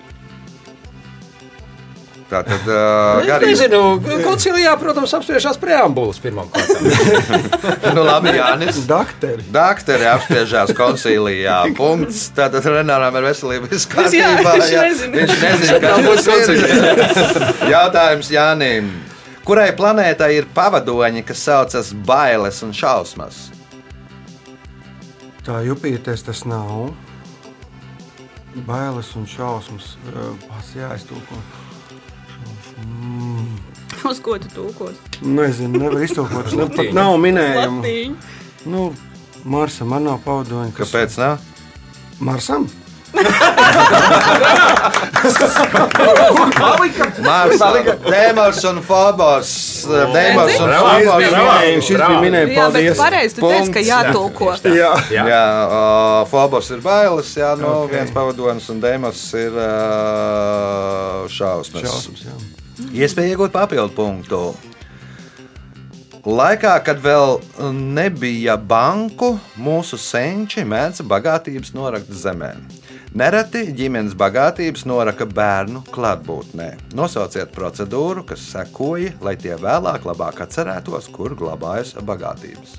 [2.30, 3.78] Tātad, uh, Es garīgi, nezinu,
[4.22, 6.86] koncīlijā, protams, apspriežās preambulas pirmām kārtām.
[7.96, 8.78] nu, labi, Jānis.
[8.86, 9.42] Dakteri.
[9.50, 11.56] Dakteri apspriežās koncīlijā.
[11.80, 12.28] Punkts.
[12.36, 13.70] Tātad Renāram ir veselība
[14.62, 14.84] viņš jā.
[14.86, 15.24] nezina.
[15.24, 17.72] Viņš nezina, kas tas ir.
[17.72, 18.92] Jautājums Jānim.
[19.42, 23.48] Kurai planētai ir pavadoņi, kas saucas bailes un šausmas?
[25.42, 26.92] Tā Jupiters tas nav.
[28.68, 29.96] Bailes un šausmas.
[30.46, 31.40] Pats jāiztūko.
[34.08, 34.98] Uz ko tu tūkos?
[35.20, 36.48] Nezinu, nevar iztūkot.
[36.48, 37.82] Tas nav, pat nav minējumu.
[37.84, 38.36] Latīņu.
[38.70, 38.90] Nu,
[39.44, 40.72] Marsam man nav paudoņa.
[40.76, 40.92] Kas...
[40.92, 41.18] Kāpēc?
[41.20, 41.32] Ne?
[42.20, 42.68] Marsam?
[47.24, 47.62] Mars,
[48.04, 49.50] Dēmons un Fobos.
[49.88, 50.70] Dēmons un.
[50.70, 52.54] Minējums, šis bija minējums.
[52.60, 52.94] Paldies.
[53.00, 54.52] pareizi tu teici, ka jātulko.
[54.68, 54.92] Jā.
[55.10, 55.26] Jā.
[55.32, 55.42] Jā,
[56.30, 57.82] Fobos ir bailes, jā, no Ok.
[57.88, 57.96] okay.
[57.98, 59.66] viens pavadonis, un Dēmons ir uh,
[61.32, 61.82] šausmas.
[61.86, 62.38] Šausmas, jā.
[62.90, 64.42] Iespēja iegūt papildu punktu.
[66.20, 67.38] Laikā, kad vēl
[67.72, 72.50] nebija banku, mūsu senči mēdza bagātības norakt zemē.
[73.16, 76.68] Nereti ģimenes bagātības noraka bērnu klātbūtnē.
[76.94, 82.76] Nosauciet procedūru, kas sekoja, lai tie vēlāk labāk atcerētos, kur glabājas bagātības.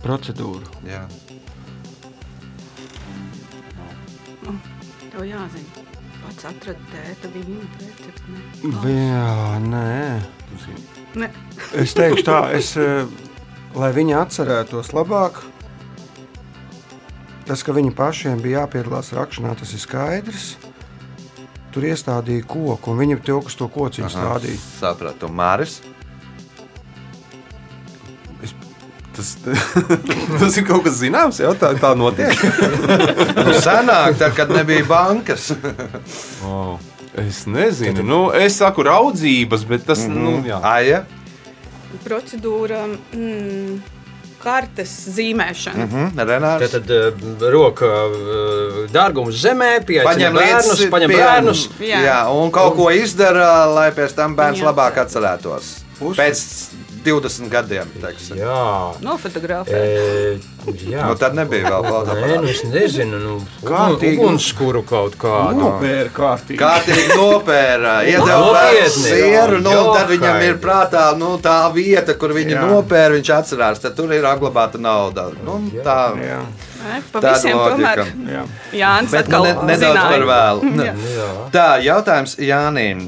[0.00, 0.70] Procedūra.
[0.86, 1.04] Jā.
[5.10, 5.79] Tev jāzina.
[6.40, 8.32] Pats atrada tēta vīnu recepti.
[8.64, 8.92] ne?
[8.96, 10.22] Jā, nē.
[11.20, 11.26] Ne.
[11.76, 13.04] Es teikšu tā, es, eh,
[13.76, 15.36] lai viņi atcerētos labāk,
[17.44, 20.56] tas, ka viņiem pašiem bija jāpiedalās rakšanā, tas ir skaidrs.
[21.76, 24.64] Tur iestādīja koku, un viņi to, kas to kociņu stādīja.
[24.80, 25.82] Sapratu, Māris.
[29.20, 29.36] Tas,
[30.40, 32.32] tas ir kaut kas zināms, jau tā, tā notiek.
[33.44, 35.50] Nu, senāk, tad, kad nebija bankas.
[36.40, 36.78] Oh,
[37.20, 40.24] es nezinu, nu, es saku raudzības, bet tas mm -hmm.
[40.24, 40.60] nu, jā.
[40.64, 41.02] Aija.
[42.04, 42.86] Procedūra.
[43.12, 43.80] Mm,
[44.40, 45.84] kartes zīmēšana.
[45.84, 45.90] Mm.
[45.92, 46.70] Hm, Renārs.
[46.72, 51.68] Tad uh, roka uh, dārgums zemē, pieņem bērnus, paņem bērnus.
[51.80, 52.00] Jā.
[52.06, 54.70] Jā, un kaut ko izdara, lai pēc tam bērns Jā.
[54.70, 55.74] labāk atcerētos.
[56.00, 56.38] Uz- Pēc
[57.04, 57.88] 20 gadiem.
[58.00, 58.36] teiksim.
[58.40, 59.74] Jā, Nofotografēt.
[59.74, 60.38] e,
[60.90, 61.06] jā.
[61.08, 62.50] Nu, tad nebija vēl Nē, nu fotoaparāta.
[62.50, 63.34] es nezinu, nu,
[63.64, 64.18] Kārtīgi.
[64.18, 65.60] ugunskura kaut kādu.
[65.60, 66.58] Nopēra kārtīgi.
[66.60, 72.56] Kārtīgi nopēra, iedeva sieru, nu, un tad viņam ir prātā nu, tā vieta, kur viņi
[72.56, 72.66] Jā.
[72.68, 75.30] nopēra, viņš atcerās, tad tur ir apglabāta nauda.
[75.44, 76.40] Nu, tā, Jā,
[76.80, 78.42] Ne, Pa tāda visiem tomēr jā.
[78.72, 80.70] Jānis Bet nu, atkal ne, nedaudz par vēlu.
[80.80, 80.94] Jā.
[80.96, 81.26] Jā.
[81.52, 83.02] Tā, jautājums Jānim.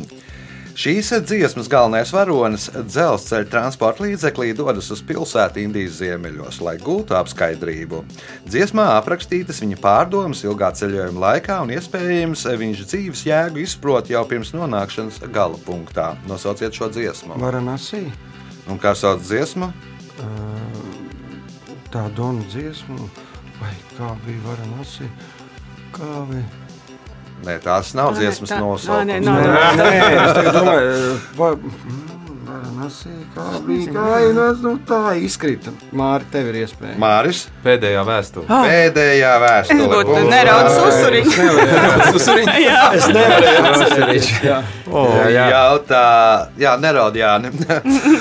[0.73, 8.01] Šīs dziesmas galvenais varonis dzelzceļa transporta līdzeklī dodas uz pilsētu Indijas ziemeļos, lai gūtu apskaidrību.
[8.49, 14.55] Dziesmā aprakstītas viņa pārdomas ilgā ceļojuma laikā, un iespējams viņš dzīves jēgu izprot jau pirms
[14.57, 16.15] nonākšanas gala punktā.
[16.31, 17.37] Nosauciet šo dziesmu.
[17.43, 18.07] Varanasī.
[18.73, 19.69] Un kā sauc dziesmu?
[21.93, 23.11] Tā donu dziesmu.
[23.61, 25.13] Vai kā bija varanasī?
[25.93, 26.62] Kā bija?
[27.43, 29.07] Nē, tās nav dziesmas tā- nosaukums.
[29.09, 29.33] nē, Nē,
[29.81, 29.91] nē,
[30.23, 31.53] es domāju, vai...
[34.63, 35.71] Nu, tā izkrita.
[35.97, 36.97] Māri, tev ir iespēja.
[37.01, 38.45] Māris, Pēdējā vēsture.
[38.51, 39.87] pēdējā Es vēstule.
[39.93, 41.27] būtu Punkts neraudzis Mārim.
[42.19, 42.51] uzsuriņu.
[42.67, 44.31] Jā, Es nevarēju atcerēties.
[44.51, 44.59] Jā.
[45.33, 46.05] Jā, jautā,
[46.61, 47.53] jā, neraud Jāni.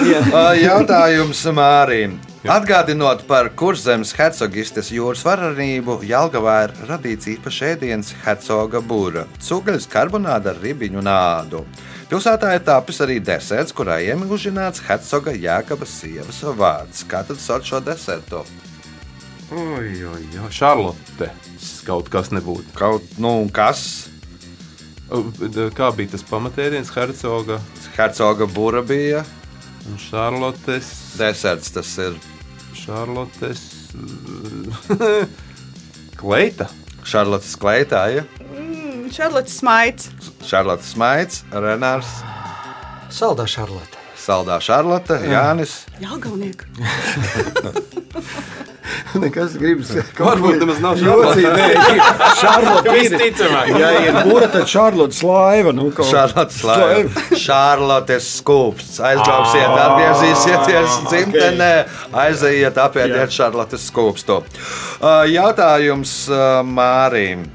[0.68, 2.20] Jautājums Mārim.
[2.42, 10.50] Atgādinot par kurzemes hercogistes jūras varenību, Jālgavā ir radīts īpašs ēdiens hercoga būra- cūgaļas karbonāda
[10.50, 11.62] ar ribiņu nādu.
[12.10, 17.04] Pilsētā ir tapis arī deserts, kurā iemūžināts hercoga Jēkabas sievas vārds.
[17.06, 18.44] Kā tad sauc šo desertu?
[19.52, 21.30] Oi, oi, oi, Šarlote.
[21.86, 22.74] Kaut kas nebūtu.
[22.74, 24.10] Kaut nu, kas?
[25.12, 26.90] Kā bija tas pamatēdiens?
[26.90, 27.62] Hercoga
[27.96, 29.24] Hercoga būra bija
[29.86, 31.18] un Šarlotes.
[31.18, 31.70] deserts.
[31.70, 32.16] Tas ir
[32.86, 33.66] Šarlotes.
[36.22, 36.70] Kleita.
[37.02, 38.26] Šarlotas Kleitāja,
[39.12, 40.12] Šarlots Smaits.
[40.46, 42.12] Šarlotas Smaits, Renārs,
[43.12, 44.01] Saldā Šarlote.
[44.22, 45.80] Saldā Šarlota, Jānis.
[46.02, 46.66] Jāgalnieks.
[49.22, 49.90] Nekas gribas.
[50.18, 52.88] Varbūt nemaz nav Jocīgi, ir.
[52.88, 53.72] Visticamāk.
[53.80, 55.74] Ja ir būra, tad Šarlote slaiva.
[55.76, 57.24] Nu, kaut- Šarlotas Laiva.
[57.40, 59.00] Šarlotes skūpsts.
[59.12, 61.72] Aizbrauksiet, atgriezīsieties dzimtenē,
[62.26, 64.42] aiziet, apietiet Šarlotes skūpstu.
[64.42, 67.48] Uh, Jautājums uh, Mārim.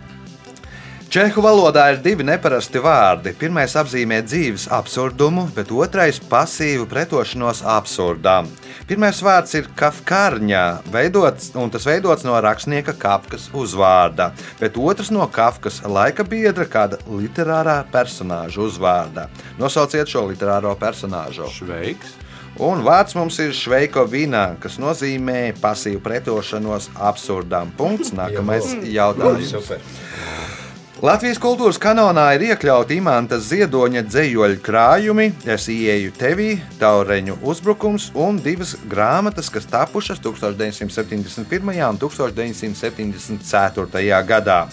[1.07, 3.31] Čehu valodā ir divi neparasti vārdi.
[3.39, 8.49] Pirmais apzīmē dzīves absurdumu, bet otrais- pasīvu pretošanos absurdām.
[8.89, 15.29] Pirmais vārds ir kafkārņā, veidots, un tas veidots no rakstnieka Kafkas uzvārda, bet otrs no
[15.29, 19.29] Kafkas laika biedra kāda literārā personāža uzvārda.
[19.59, 21.47] Nosauciet šo literāro personāžu.
[21.47, 22.19] Šveiks.
[22.59, 27.71] Un vārds mums ir šveiko vīnā, kas nozīmē pasīvu pretošanos absurdām.
[27.77, 28.11] Punkts.
[28.21, 29.51] Nākamais jautājums.
[29.51, 30.66] Super.
[31.05, 38.41] Latvijas kultūras kanālā ir iekļauti imanta ziedoņa dzējoļu krājumi, es ieeju tevī, taureņu uzbrukums un
[38.41, 41.85] divas grāmatas, kas tapušas 1971.
[41.85, 44.25] un 1974.
[44.25, 44.73] gadā.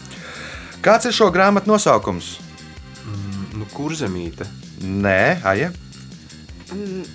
[0.80, 2.40] Kāds ir šo grāmatu nosaukums?
[3.52, 4.48] Nu, kurzemīte.
[4.80, 5.76] Nē, aja.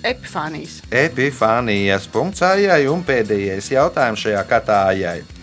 [0.05, 0.85] Epifānijas.
[0.93, 5.38] Epifānijas punkts ājai un pēdējais jautājums šajā katā ājai.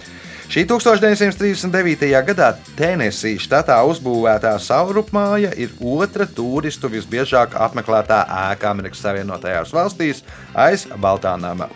[0.47, 2.07] Šī 1939.
[2.29, 8.21] gadā Tennessee štatā uzbūvētā saurupmāja ir otra turistu visbiežāk apmeklētā
[8.53, 10.23] ēka Amerikas Savienotajās valstīs
[10.55, 11.67] aiz Baltā nama.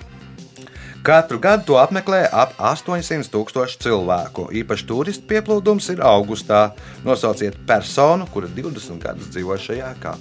[1.03, 4.47] Katru gadu to apmeklē ap 800 tūkstoši cilvēku.
[4.63, 6.75] Īpaši turistu pieplūdums ir augustā.
[7.03, 10.15] Nosauciet personu, kura 20 gadus dzīvo šajā ēkā.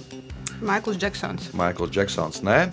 [0.64, 1.52] Maikls Džeksons.
[1.54, 2.64] Maikls Džeksons, nē,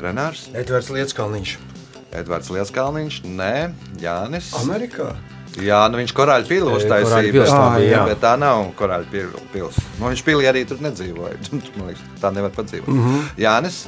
[0.00, 0.48] Renārs.
[0.54, 1.71] Edvards Lietskalniņš.
[2.12, 3.54] Edvards Lielskalniņš, nē,
[4.02, 4.50] Jānis.
[4.60, 5.12] Amerikā.
[5.60, 8.04] Jā, nu viņš korāļu Korāļu uztaisīja, tā bija, jā.
[8.08, 9.76] bet tā nav korāļu pil- pils.
[9.98, 11.36] Nu, viņš pilī arī tur nedzīvoja.
[11.76, 12.88] Man liekas, tā nevar padzīvot.
[12.88, 13.02] Mm.
[13.04, 13.26] -hmm.
[13.44, 13.82] Jānis,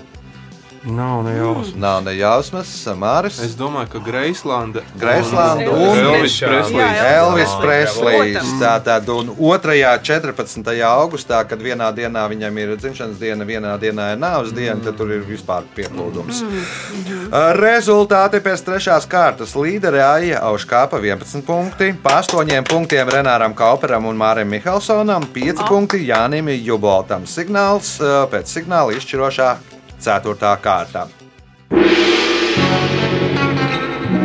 [0.84, 1.74] Nav ne jausmas.
[1.74, 2.68] nav ne jausmas,
[3.00, 3.38] Māris.
[3.40, 4.82] Es domāju, ka Greislanda.
[5.00, 7.00] Greislanda un Elvis Preslīs.
[7.08, 8.36] Elvis Preslīs.
[8.36, 8.50] protams.
[8.60, 9.98] Tātad, un 2.
[10.04, 10.82] 14.
[10.84, 15.08] augustā, kad vienā dienā viņam ir dzimšanas diena, vienā dienā ir nāves diena, tad tur
[15.16, 16.44] ir vispār pieplūdums.
[17.56, 24.20] Rezultāti pēc trešās kārtas līderi Aija Auškāpa 11 punkti, pa 8 punktiem Renāram Kauperam un
[24.20, 27.24] Mārim Mihalsonam, 5 punkti Jānim Juboltam.
[27.24, 29.54] Signāls eh, pēc signāla izšķirošā
[30.04, 30.34] 4.
[30.60, 31.06] kārta.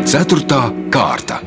[0.03, 0.57] Ceturtā
[0.91, 1.37] kārta.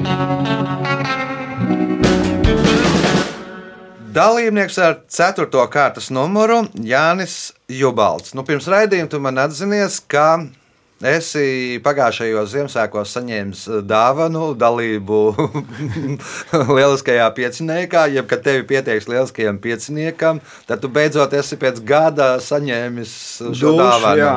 [4.16, 5.44] Dalībnieks ar 4.
[5.74, 8.32] kārtas numuru Jānis Jubalds.
[8.32, 10.46] Nu, pirms raidījuma tu man atzinies, ka
[11.08, 15.22] esi pagājušajos Ziemassvētkos saņēmis dāvanu dalību
[16.76, 23.16] lieliskajā pieciniekā, jeb kad tevi pieteiks lieliskajam pieciniekam, tad tu beidzot esi pēc gada saņēmis
[23.50, 24.22] šo Dušu, dāvanu.
[24.22, 24.36] jā.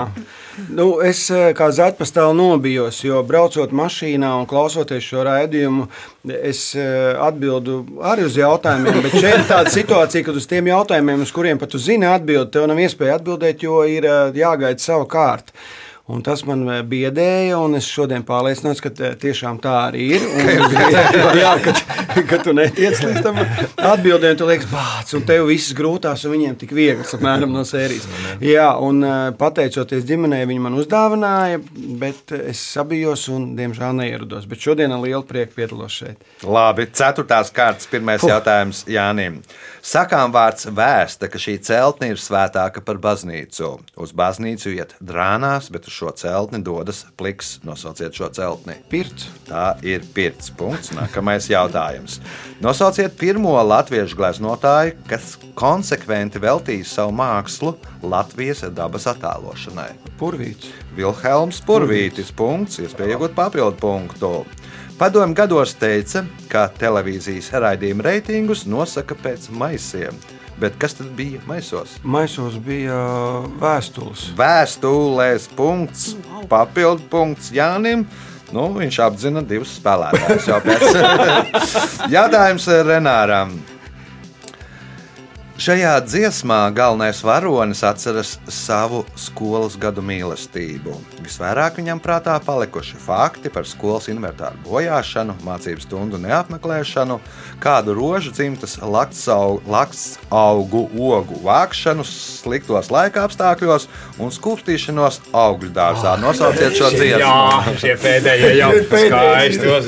[0.72, 5.88] Nu, es eh, kā zaķpastāvu nobijos, jo braucot mašīnā un klausoties šo raidījumu,
[6.32, 9.02] es eh, atbildu arī uz jautājumiem.
[9.04, 12.54] Bet šeit ir tāda situācija, ka uz tiem jautājumiem, uz kuriem pat tu zini atbildi,
[12.56, 15.52] tev nav iespēja atbildēt, jo ir eh, jāgaida savu kārtu.
[16.06, 20.26] Un tas man eh, biedēja, un es šodien pārliecinos, ka eh, tiešām tā arī ir.
[20.36, 21.80] Un, jā, kad,
[22.30, 26.60] kad tu netiec līdz tam atbildēm, tu liekas, bāc, un tev viss grūtās, un viņiem
[26.62, 28.06] tik viegls, apmēram no sērijas.
[28.46, 31.64] Jā, un eh, pateicoties ģimenei, viņi man uzdāvināja,
[32.04, 34.46] bet es sabijos un, diemžēl, neierados.
[34.52, 36.22] Bet šodien ar lielu prieku piedalos šeit.
[36.46, 38.30] Labi, ceturtās kārtas, pirmais Puh.
[38.30, 39.42] jautājums Jānim.
[39.86, 43.74] Sakām vārds vēsta, ka šī celtne ir svētāka par baznīcu.
[44.02, 47.60] Uz baznīcu iet drānās, bet uz šo celtni dodas pliks.
[47.64, 48.76] Nosauciet šo celtni.
[48.92, 49.30] Pirts.
[49.48, 50.92] Tā ir pirts punkts.
[50.96, 52.20] Nākamais jautājums.
[52.64, 59.94] Nosauciet pirmo latviešu gleznotāju, kas konsekventi veltījis savu mākslu Latvijas dabas attēlošanai.
[60.20, 60.72] Purvīts.
[60.98, 62.34] Vilhelms Purvītis.
[62.36, 64.34] Punkts, iespēja iegūt papildu punktu.
[64.96, 70.16] Padomju gados teica, ka televīzijas raidījuma reitingus nosaka pēc maisiem.
[70.60, 71.98] Bet kas tad bija maisos?
[72.04, 72.96] Maisos bija
[73.60, 74.30] vēstules.
[74.40, 76.14] Vēstulēs punkts,
[76.52, 78.06] papildu punkts Jānim.
[78.56, 80.84] Nu, viņš apzina divus spēlētājus jau pēc.
[82.16, 83.58] Jautājums Renāram.
[85.56, 90.92] Šajā dziesmā galvenais varonis atceras savu skolas gadu mīlestību.
[91.24, 97.16] Visvairāk viņam prātā palikuši fakti par skolas inventāru bojāšanu, mācību stundu neapmeklēšanu,
[97.64, 103.88] kādu rožu dzimtas laktsau- lakts augu ogu vākšanu sliktos laika apstākļos
[104.20, 106.20] un skūpstīšanos augļu dārzā.
[106.20, 107.24] Nosauciet šo dziesmu!
[107.24, 109.88] Jā, šie pēdējie jau skaisti uz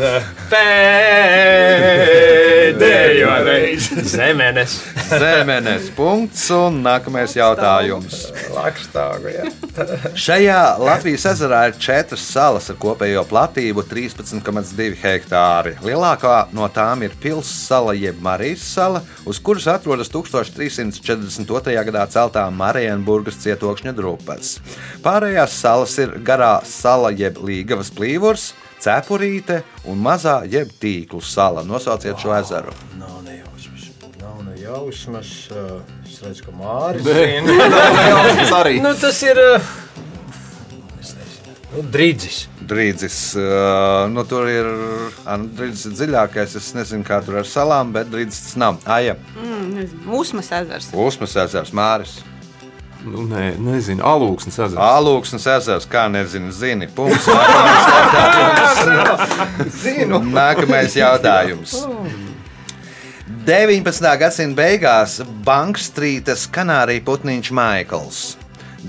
[2.87, 3.99] pēdējo reizi.
[4.15, 4.79] Zemenes.
[5.11, 5.56] Zemenes
[5.97, 8.27] punkts un nākamais jautājums.
[8.55, 9.45] Lakstāgu, jā.
[10.17, 15.75] Šajā Latvijas ezerā ir četras salas ar kopējo platību 13,2 hektāri.
[15.85, 17.67] Lielākā no tām ir pilsēta
[17.97, 21.75] jeb Marijas sala, uz kuras atrodas 1342.
[21.89, 24.57] gadā celtā Marienburgas cietokšņa drupas.
[25.05, 31.65] Pārējās salas ir garā sala jeb Līgavas plīvurs, cepurīte un mazā jeb tīklu sala.
[31.67, 32.73] Nosauciet šo ezeru.
[32.99, 33.56] Nav nejausmas.
[34.67, 35.47] Nav nejausmas.
[35.51, 37.51] uh, Es redzu, ka Mārcis zina.
[38.59, 38.79] arī.
[38.83, 39.37] Nu, tas ir.
[39.37, 39.59] nezinu.
[41.75, 42.47] Nu, Drīdzis.
[42.67, 43.43] Drīdzis, uh,
[44.11, 44.65] nu, tur ir
[45.23, 46.55] ah, nu, drīdzis ir dziļākais.
[46.59, 48.75] Es nezinu, kā tur ar salām, bet drīdzis tas nav.
[48.85, 50.89] Aija, Mm, nezinu, Usmas ezers.
[50.93, 52.17] Usmas ezers, Māris.
[53.07, 54.75] Nu, nē, nezinu, alūksnes ezers.
[54.83, 56.87] Alūksnes ezers, kā nezinu, zini.
[56.91, 57.27] Punkts.
[60.33, 61.77] Nākamais jautājums.
[63.47, 63.55] Zinu.
[63.55, 63.87] Nākamais jautājums.
[63.87, 64.19] 19.
[64.19, 68.37] gadsimta beigās Bankstrītas kanārija putniņš Maikls.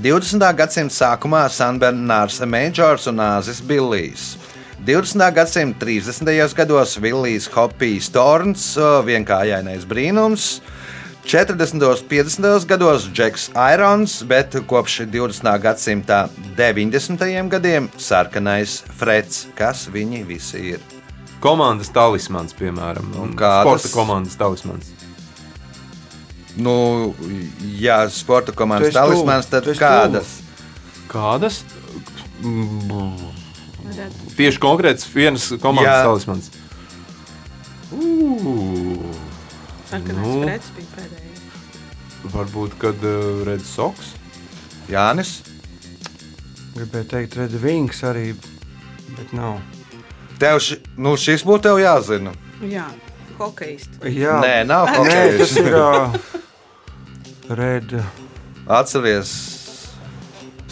[0.03, 0.43] 20.
[0.59, 4.37] gadsimta sākumā Sanbernārs Meģors un Nāzis Billijs.
[4.85, 5.35] 20.
[5.35, 6.55] gadsimta 30.
[6.55, 10.61] gados Villijs Hopijs Torns, vienkāršais brīnums.
[11.25, 11.79] 40.
[11.79, 12.67] un 50.
[12.67, 15.59] gados Džeks Irons, bet kopš 20.
[15.63, 17.49] gadsimta 90.
[17.49, 19.47] gadiem sarkanais Freds.
[19.55, 20.98] Kas viņi visi ir?
[21.41, 23.13] Komandas talismans, piemēram.
[23.23, 23.85] Un kādas?
[23.85, 24.91] Sporta komandas talismans.
[26.59, 27.15] Nu,
[27.79, 30.33] ja sporta komandas talismans, tad kādas?
[31.09, 31.61] Kādas?
[32.43, 33.15] Mm,
[34.39, 36.03] Tieši konkrēts vienas komandas Jā.
[36.07, 36.51] talismans.
[39.89, 42.31] Sarkanais Nu.
[42.35, 44.13] varbūt, kad uh, redz soks.
[44.91, 45.39] Jānis.
[46.75, 48.33] Gribēju teikt, redz, Vinks arī,
[49.17, 49.63] bet nav.
[50.39, 52.33] Tev ši, nu, šis būtu tev jāzina.
[52.63, 52.87] Jā,
[53.39, 54.13] hokejisti.
[54.21, 56.19] Jā, Nē, nav Nē, tas ir uh,
[57.59, 57.95] Red.
[58.69, 59.33] Atceries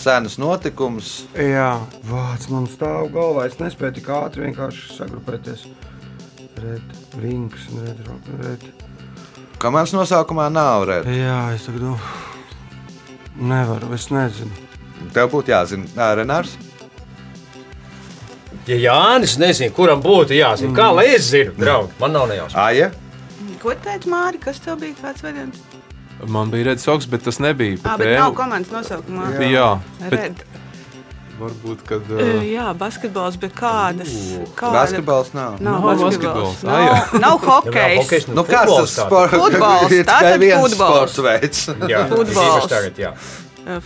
[0.07, 1.25] senus notikumus.
[1.35, 3.49] Jā, vārds man stāv galvā.
[3.49, 5.67] Es nespēju tik ātri vienkārši sagrupēties.
[6.63, 8.05] Red, Vinks Red,
[8.43, 8.69] red.
[9.61, 11.17] Komandas nosaukumā nav redzams.
[11.17, 11.97] Jā, es tagad nu,
[13.51, 14.53] nevaru, es nezinu.
[15.17, 16.55] Tev būtu jāzina, Renārs.
[18.67, 22.93] Ja Jānis nezina, kuram būtu jāzina, kā lai es zinu, draugi, man nav nejausmas.
[23.63, 24.43] Ko teica Mārija?
[24.49, 25.61] Kas tev bija kāds variants?
[26.27, 27.77] Man bija redzams soks, bet tas nebija.
[27.85, 28.17] Bet tēmu.
[28.19, 29.29] nav komandas nosaukumā.
[29.37, 29.67] Jā, jā
[30.11, 30.43] bet Red.
[31.39, 32.11] varbūt, kad.
[32.11, 34.13] Uh, jā, basketbols, bet kādas?
[34.57, 34.73] Kāda?
[34.81, 35.59] Basketbols nav.
[35.61, 36.63] Nav Nav basketbols.
[36.65, 36.71] jā.
[36.73, 37.99] Nav, nav hokejs.
[38.03, 39.35] hokejs, Nu, kāds tas sports?
[39.37, 40.79] Futbols, Ir tikai tātad viens futbols.
[40.81, 41.67] sports veids.
[41.93, 42.71] Jā, Futbols.
[42.73, 43.15] Tagad, jā.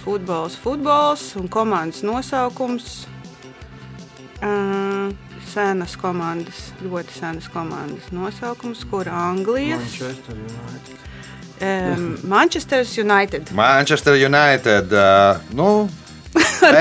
[0.04, 2.92] Futbols, futbols un komandas nosaukums.
[4.40, 5.12] Uh,
[5.50, 9.82] senas komandas, ļoti senas komandas nosaukums, kur Anglijas.
[10.00, 11.06] Manchester United.
[11.60, 13.50] Um, Manchester United.
[13.52, 14.92] Manchester United.
[14.92, 15.88] Uh, nu,
[16.32, 16.76] pusēm.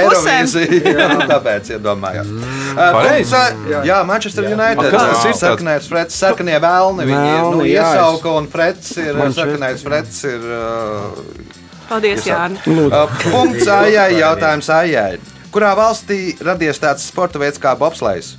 [0.45, 0.93] Eirovīzija.
[1.02, 2.30] Jā, tāpēc iedomājos.
[2.32, 3.34] Uh, Pareizi.
[3.34, 3.41] punkts,
[3.74, 4.86] ā, jā, Manchester United.
[4.86, 5.36] A, kas tas ir?
[5.41, 7.08] Sarkanais frets, sarkanie vēlni.
[7.10, 10.45] Viņi ir nu, jā, iesauka un frets ir, sarkanais frets ir.
[10.45, 11.58] Uh,
[11.89, 12.62] Paldies, Jāni.
[12.86, 15.17] uh, punkts Ājai, jautājums Ājai.
[15.54, 18.36] Kurā valstī radies tāds sporta veids kā bobslēgs?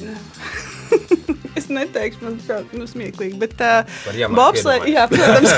[1.58, 3.84] Es neteikšu, man tas nu, smieklīgi, bet uh,
[4.32, 5.50] bobslē, jā, protams.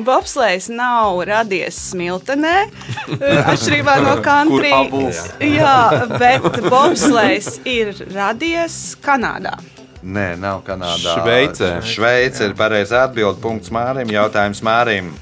[0.00, 2.54] Bobslēgs nav radies Smiltenē,
[3.52, 4.70] atšķirībā no country.
[5.44, 9.58] Jā, bet bobslēgs ir radies Kanādā.
[10.00, 11.18] Nē, nav Kanādā.
[11.18, 11.72] Šveicē.
[11.84, 13.36] Šveice ir pareizā atbilde.
[13.42, 14.08] Punkts Mārim.
[14.14, 15.12] Jautājums Mārim.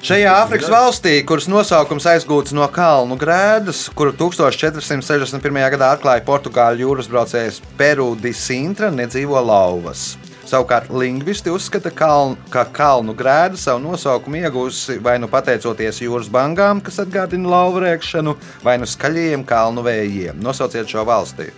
[0.00, 5.58] Šajā Āfrikas valstī, kuras nosaukums aizgūts no kalnu grēdas, kuru 1461.
[5.74, 10.14] gadā atklāja portugāļu jūras braucējs Peru di Sintra, nedzīvo lauvas.
[10.48, 16.80] Savukārt lingvisti uzskata, kaln, ka kalnu grēda savu nosaukumu iegūsi vai nu pateicoties jūras bangām,
[16.80, 18.34] kas atgādina lauvu rēkšanu,
[18.64, 20.40] vai nu skaļajiem kalnu vējiem.
[20.40, 21.52] Nosauciet šo valsti.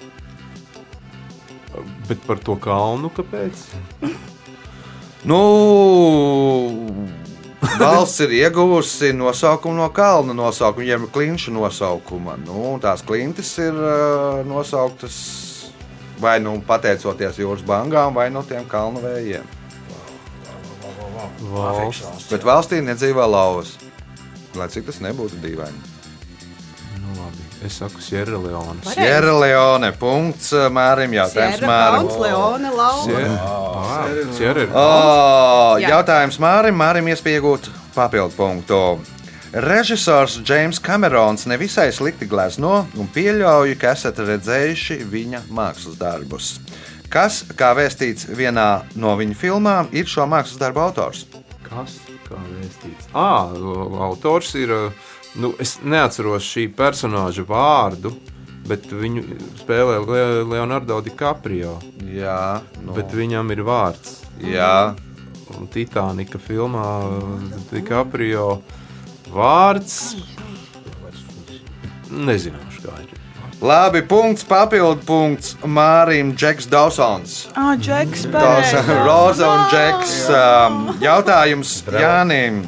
[2.09, 3.69] bet par to kalnu kāpēc?
[5.23, 5.39] Nu,
[7.79, 12.37] valsts ir ieguvusi nosaukumu no kalna nosaukuma, jeb klinšu nosaukuma.
[12.47, 15.17] Nu, tās klintis ir uh, nosauktas
[16.23, 19.47] vai nu pateicoties jūras bangām, vai no tiem kalnu vējiem.
[21.53, 22.29] Valsts.
[22.31, 23.77] Bet valstī nedzīvo lauvas.
[24.59, 25.92] Lai cik tas nebūtu dīvaini.
[27.63, 28.81] Es saku, Sierra Leone.
[28.83, 29.93] Sierra Leone.
[29.95, 31.15] Punkts uh, Mārim.
[31.15, 32.09] Jautājums Sierra Mārim.
[32.09, 32.73] Kauns, Leone.
[33.05, 34.87] Sierra, Sierra ir O,
[35.79, 35.93] Jā.
[35.95, 36.75] jautājums Mārim.
[36.81, 38.81] Mārim iespējot papildu punktu.
[39.53, 46.55] Režisors Džeims Kamerons nevisai slikti glezno un pieļauju, ka esat redzējuši viņa mākslas darbus.
[47.13, 51.27] Kas, kā vēstīts vienā no viņa filmām, ir šo mākslas darbu autors?
[51.67, 51.99] Kas?
[52.25, 53.11] Kā vēstīts?
[53.13, 53.53] Ah,
[54.09, 54.73] autors ir.
[55.41, 58.13] Nu, es neatceros šī personāža vārdu,
[58.69, 59.23] bet viņu
[59.63, 61.79] spēlē Le- Leonardo DiCaprio.
[62.05, 64.19] Jā, nu, Bet viņam ir vārds.
[64.41, 64.95] jā.
[65.53, 66.85] Un Titanika filmā
[67.73, 68.63] DiCaprio
[69.33, 70.15] vārds.
[72.13, 73.11] Nezināšu, kā ir.
[73.63, 77.35] Labi, punkts, papildu punkts Mārim Džeks Dawsons.
[77.55, 78.81] Ah, Džeks, pareizi.
[79.07, 80.15] Roza un Džeks.
[80.35, 82.65] um, Jautājums Jānim.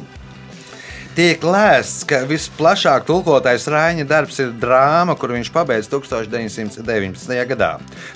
[1.15, 7.37] Tiek lēsts, ka visplašāk tulkotais Raņa darbs ir drāma, kur viņš pabeidza 1919.
[7.53, 7.69] gadā.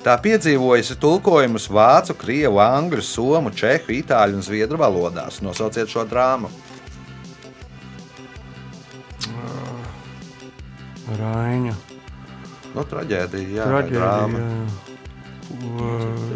[0.04, 5.40] Tā piedzīvojusi tulkojumus vācu, krievu, angļu, somu, čehu, itāļu un zviedru valodās.
[5.46, 6.52] Nosauciet šo drāmu.
[11.20, 11.74] Raņa.
[12.76, 14.00] Nu, traģēdija, jā, Traģēdija.
[14.04, 14.46] drāma.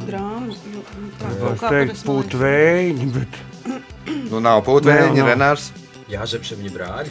[0.08, 0.64] Drāmas.
[0.72, 0.82] nu,
[1.20, 3.42] tā, Es kā teiktu, tas būtu man- vēji, bet
[4.32, 5.83] Nu, nav pūtvēņi, Nav, nav.
[6.12, 7.10] Jāzeps un viņa brāļi.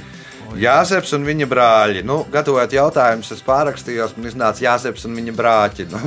[0.63, 2.03] Jāzeps un viņa brāļi.
[2.05, 5.87] Nu, gatavojot jautājumus, es pārrakstījos, man iznāca Jāzeps un viņa brāļi.
[5.93, 5.99] Nu.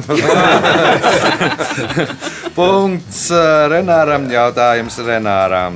[2.58, 4.24] Punkts eh, Renāram.
[4.32, 5.76] Jautājums Renāram.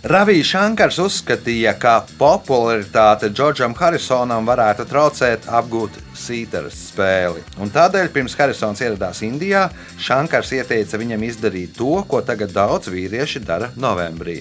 [0.00, 7.42] Ravijs Shankars uzskatīja, ka popularitāte Džordžam Harisonam varētu traucēt apgūt sītaras spēli.
[7.60, 9.66] Un tādēļ, pirms Harisons ieradās Indijā,
[10.00, 14.38] Shankars ieteica viņam izdarīt to, ko tagad daudz vīrieši dara novembrī.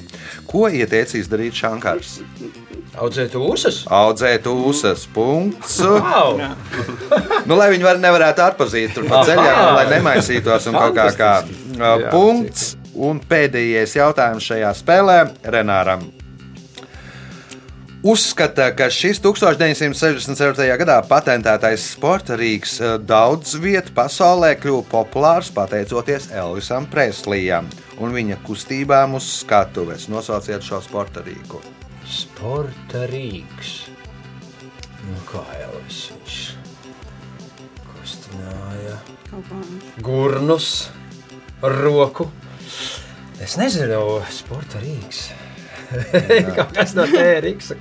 [0.48, 2.22] Ko ieteica izdarīt Shankars?
[2.96, 3.84] Audzēt ūsas?
[3.92, 5.82] Audzēt ūsas, punkts.
[5.84, 6.40] Wow.
[7.50, 11.32] Nu, lai viņi var, nevarētu atpazīt tur pa ceļam, lai nemaisītos un kaut kā kā.
[12.14, 12.76] Punkts.
[12.98, 16.08] Un pēdējais jautājums šajā spēlē Renāram.
[18.00, 20.64] Uzskata, ka šis 1967.
[20.80, 27.68] gadā patentētais sporta rīks eh, daudz vietā pasaulē kļuva populārs pateicoties Elvisam Preslijam
[28.00, 30.08] un viņa kustībām uz skatuves.
[30.08, 31.60] Nosauciet šo sporta rīku.
[32.08, 33.90] Sporta rīks.
[35.04, 36.40] Nu, kā es viņš
[37.92, 38.96] kustināja.
[40.00, 40.88] Gurnus
[41.60, 42.32] roku.
[43.40, 45.30] Es nezinu, sporta rīks.
[46.58, 47.72] Kaut kas no tērīgs.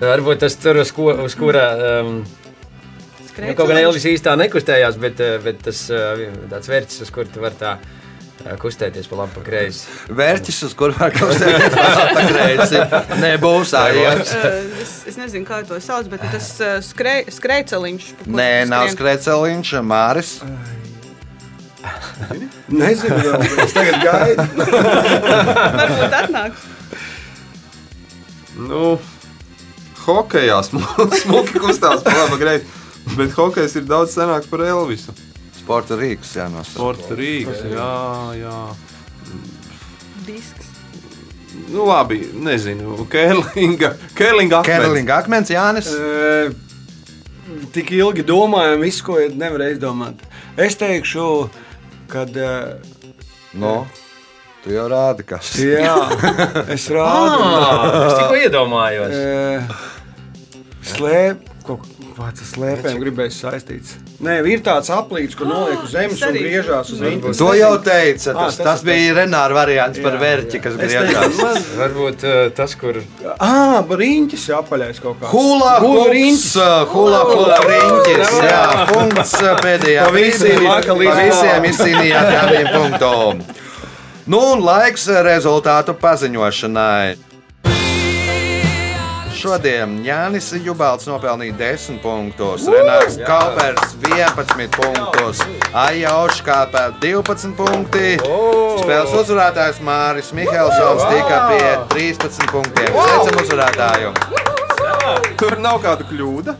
[0.00, 1.66] Varbūt tas tur, uz, ko, uz kura
[2.00, 7.12] um, nu, kaut gan Elvis īstā nekustējās, bet, eh, bet tas uh, tāds vērts, uz
[7.12, 9.86] kur tu vari tā uh, kustēties pa labi, pa kreisi.
[10.16, 12.82] Vērķis, uz kuriem var kustēties pa kreisi,
[13.24, 13.74] nebūs.
[13.76, 18.12] Eh, Es, es nezinu, kā to sauc, bet tas eh, skrej, skrejceliņš.
[18.22, 20.36] pa Nē, nav skrejceliņš, Māris.
[22.72, 24.46] Nezinu, vēl, bet es tagad gaidu.
[25.76, 26.64] Varbūt atnāks.
[28.56, 28.96] Nu,
[30.06, 32.74] hokejā smu- smuki kustās pa labi greit.
[33.16, 35.12] Bet hokejs ir daudz senāks par Elvisu.
[35.60, 36.74] Sporta rīks jānosaka.
[36.78, 37.90] Sporta rīks, jā,
[38.40, 38.56] jā.
[40.26, 40.72] Disks.
[41.70, 43.06] Nu, labi, nezinu.
[43.10, 44.82] Kērlinga, Kērlinga akmens.
[44.86, 45.88] Kerlinga akmens, Jānis.
[45.94, 46.54] Eh,
[47.72, 50.22] Tik ilgi domājam, visu, ko nevarēja izdomāt.
[50.60, 51.26] Es teikšu,
[52.10, 52.36] kad.
[53.56, 53.74] Nu,
[54.64, 55.52] tu jau rādi, kas.
[55.60, 55.94] Jā,
[56.74, 57.42] es rādu.
[57.46, 59.14] Ah, es tikko iedomājos.
[59.16, 59.76] Eh,
[60.86, 61.86] Slēp, kaut
[62.16, 63.94] kāds ar slēpēm gribēs saistīts.
[64.24, 67.32] Nē, ir tāds aplīts, kur noliek uz zemes es un griežās uz viņu.
[67.36, 68.32] To jau teica.
[68.32, 71.40] Ah, Tas, tas bija Renāra variants par vērķi, kas griežās.
[71.76, 73.02] Varbūt uh, tas, kur
[73.36, 75.32] Ah, riņķis ir apaļais kaut kāds.
[75.34, 76.56] Hula Hula hoops, riņķis.
[76.94, 78.34] hula hula riņķis.
[78.48, 78.64] Jā,
[78.94, 80.66] punkts uh, pēdējā visiem
[81.20, 83.46] visiem izcīnījāt kādiem punktiem.
[84.26, 87.25] Nu, un laiks rezultātu paziņošanai.
[89.36, 95.42] Šodien Jānis Jubalts nopelnīja 10 punktus, Renārs Kalpers 11 punktus,
[95.76, 98.14] Aija Oškāpē 12 punkti.
[98.80, 102.96] Spēles uzvarētājs Māris Mihelsons tika pie 13 punktiem.
[102.96, 104.14] Sveicam uzvarētāju!
[105.36, 106.56] Tur nav kāda kļūda.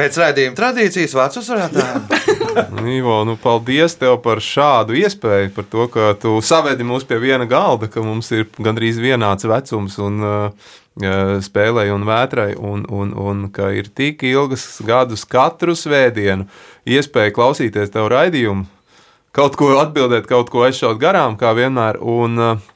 [0.00, 2.04] Pēc raidījuma tradīcijas vārds uzvarētājiem.
[2.96, 7.44] Ivo, nu, paldies tev par šādu iespēju, par to, ka tu savedi mūs pie viena
[7.48, 10.70] galda, ka mums ir gandrīz vienāds vecums un uh,
[11.44, 16.46] spēlei un vētrai, un, un, un ka ir tik ilgas gadus katru svētdienu
[16.88, 18.64] iespēja klausīties tev raidījumu,
[19.36, 22.70] kaut ko atbildēt, kaut ko aizšaut garām, kā vienmēr, un uh,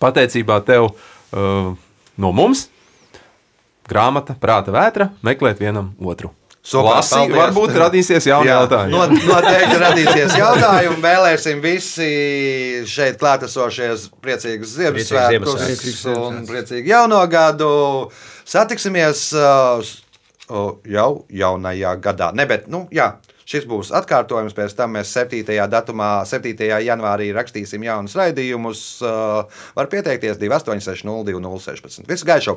[0.00, 1.74] pateicībā tev uh,
[2.16, 2.70] no mums
[3.84, 6.32] grāmata Prāta vētra meklēt vienam otru.
[6.64, 7.36] Lasi, paldies.
[7.36, 8.94] varbūt radīsies jauni Jā, jautājumi.
[8.94, 10.96] not- Noteikti radīsies jautājumi.
[11.04, 12.08] Vēlēsim visi
[12.88, 13.90] šeit klātesošie
[14.24, 17.68] priecīgus Ziemassvētkus un priecīgu jauno gadu.
[18.48, 19.84] Satiksimies uh,
[20.48, 22.30] uh, jau jaunajā gadā.
[22.32, 23.10] Ne, bet, nu, jā,
[23.44, 24.56] šis būs atkārtojums.
[24.56, 25.44] Pēc tam mēs 7.
[25.68, 26.56] datumā, 7.
[26.84, 28.86] janvārī rakstīsim jaunus raidījumus.
[29.04, 29.44] Uh,
[29.76, 32.08] Var pieteikties 2860 2016.
[32.08, 32.56] Visu gaišu!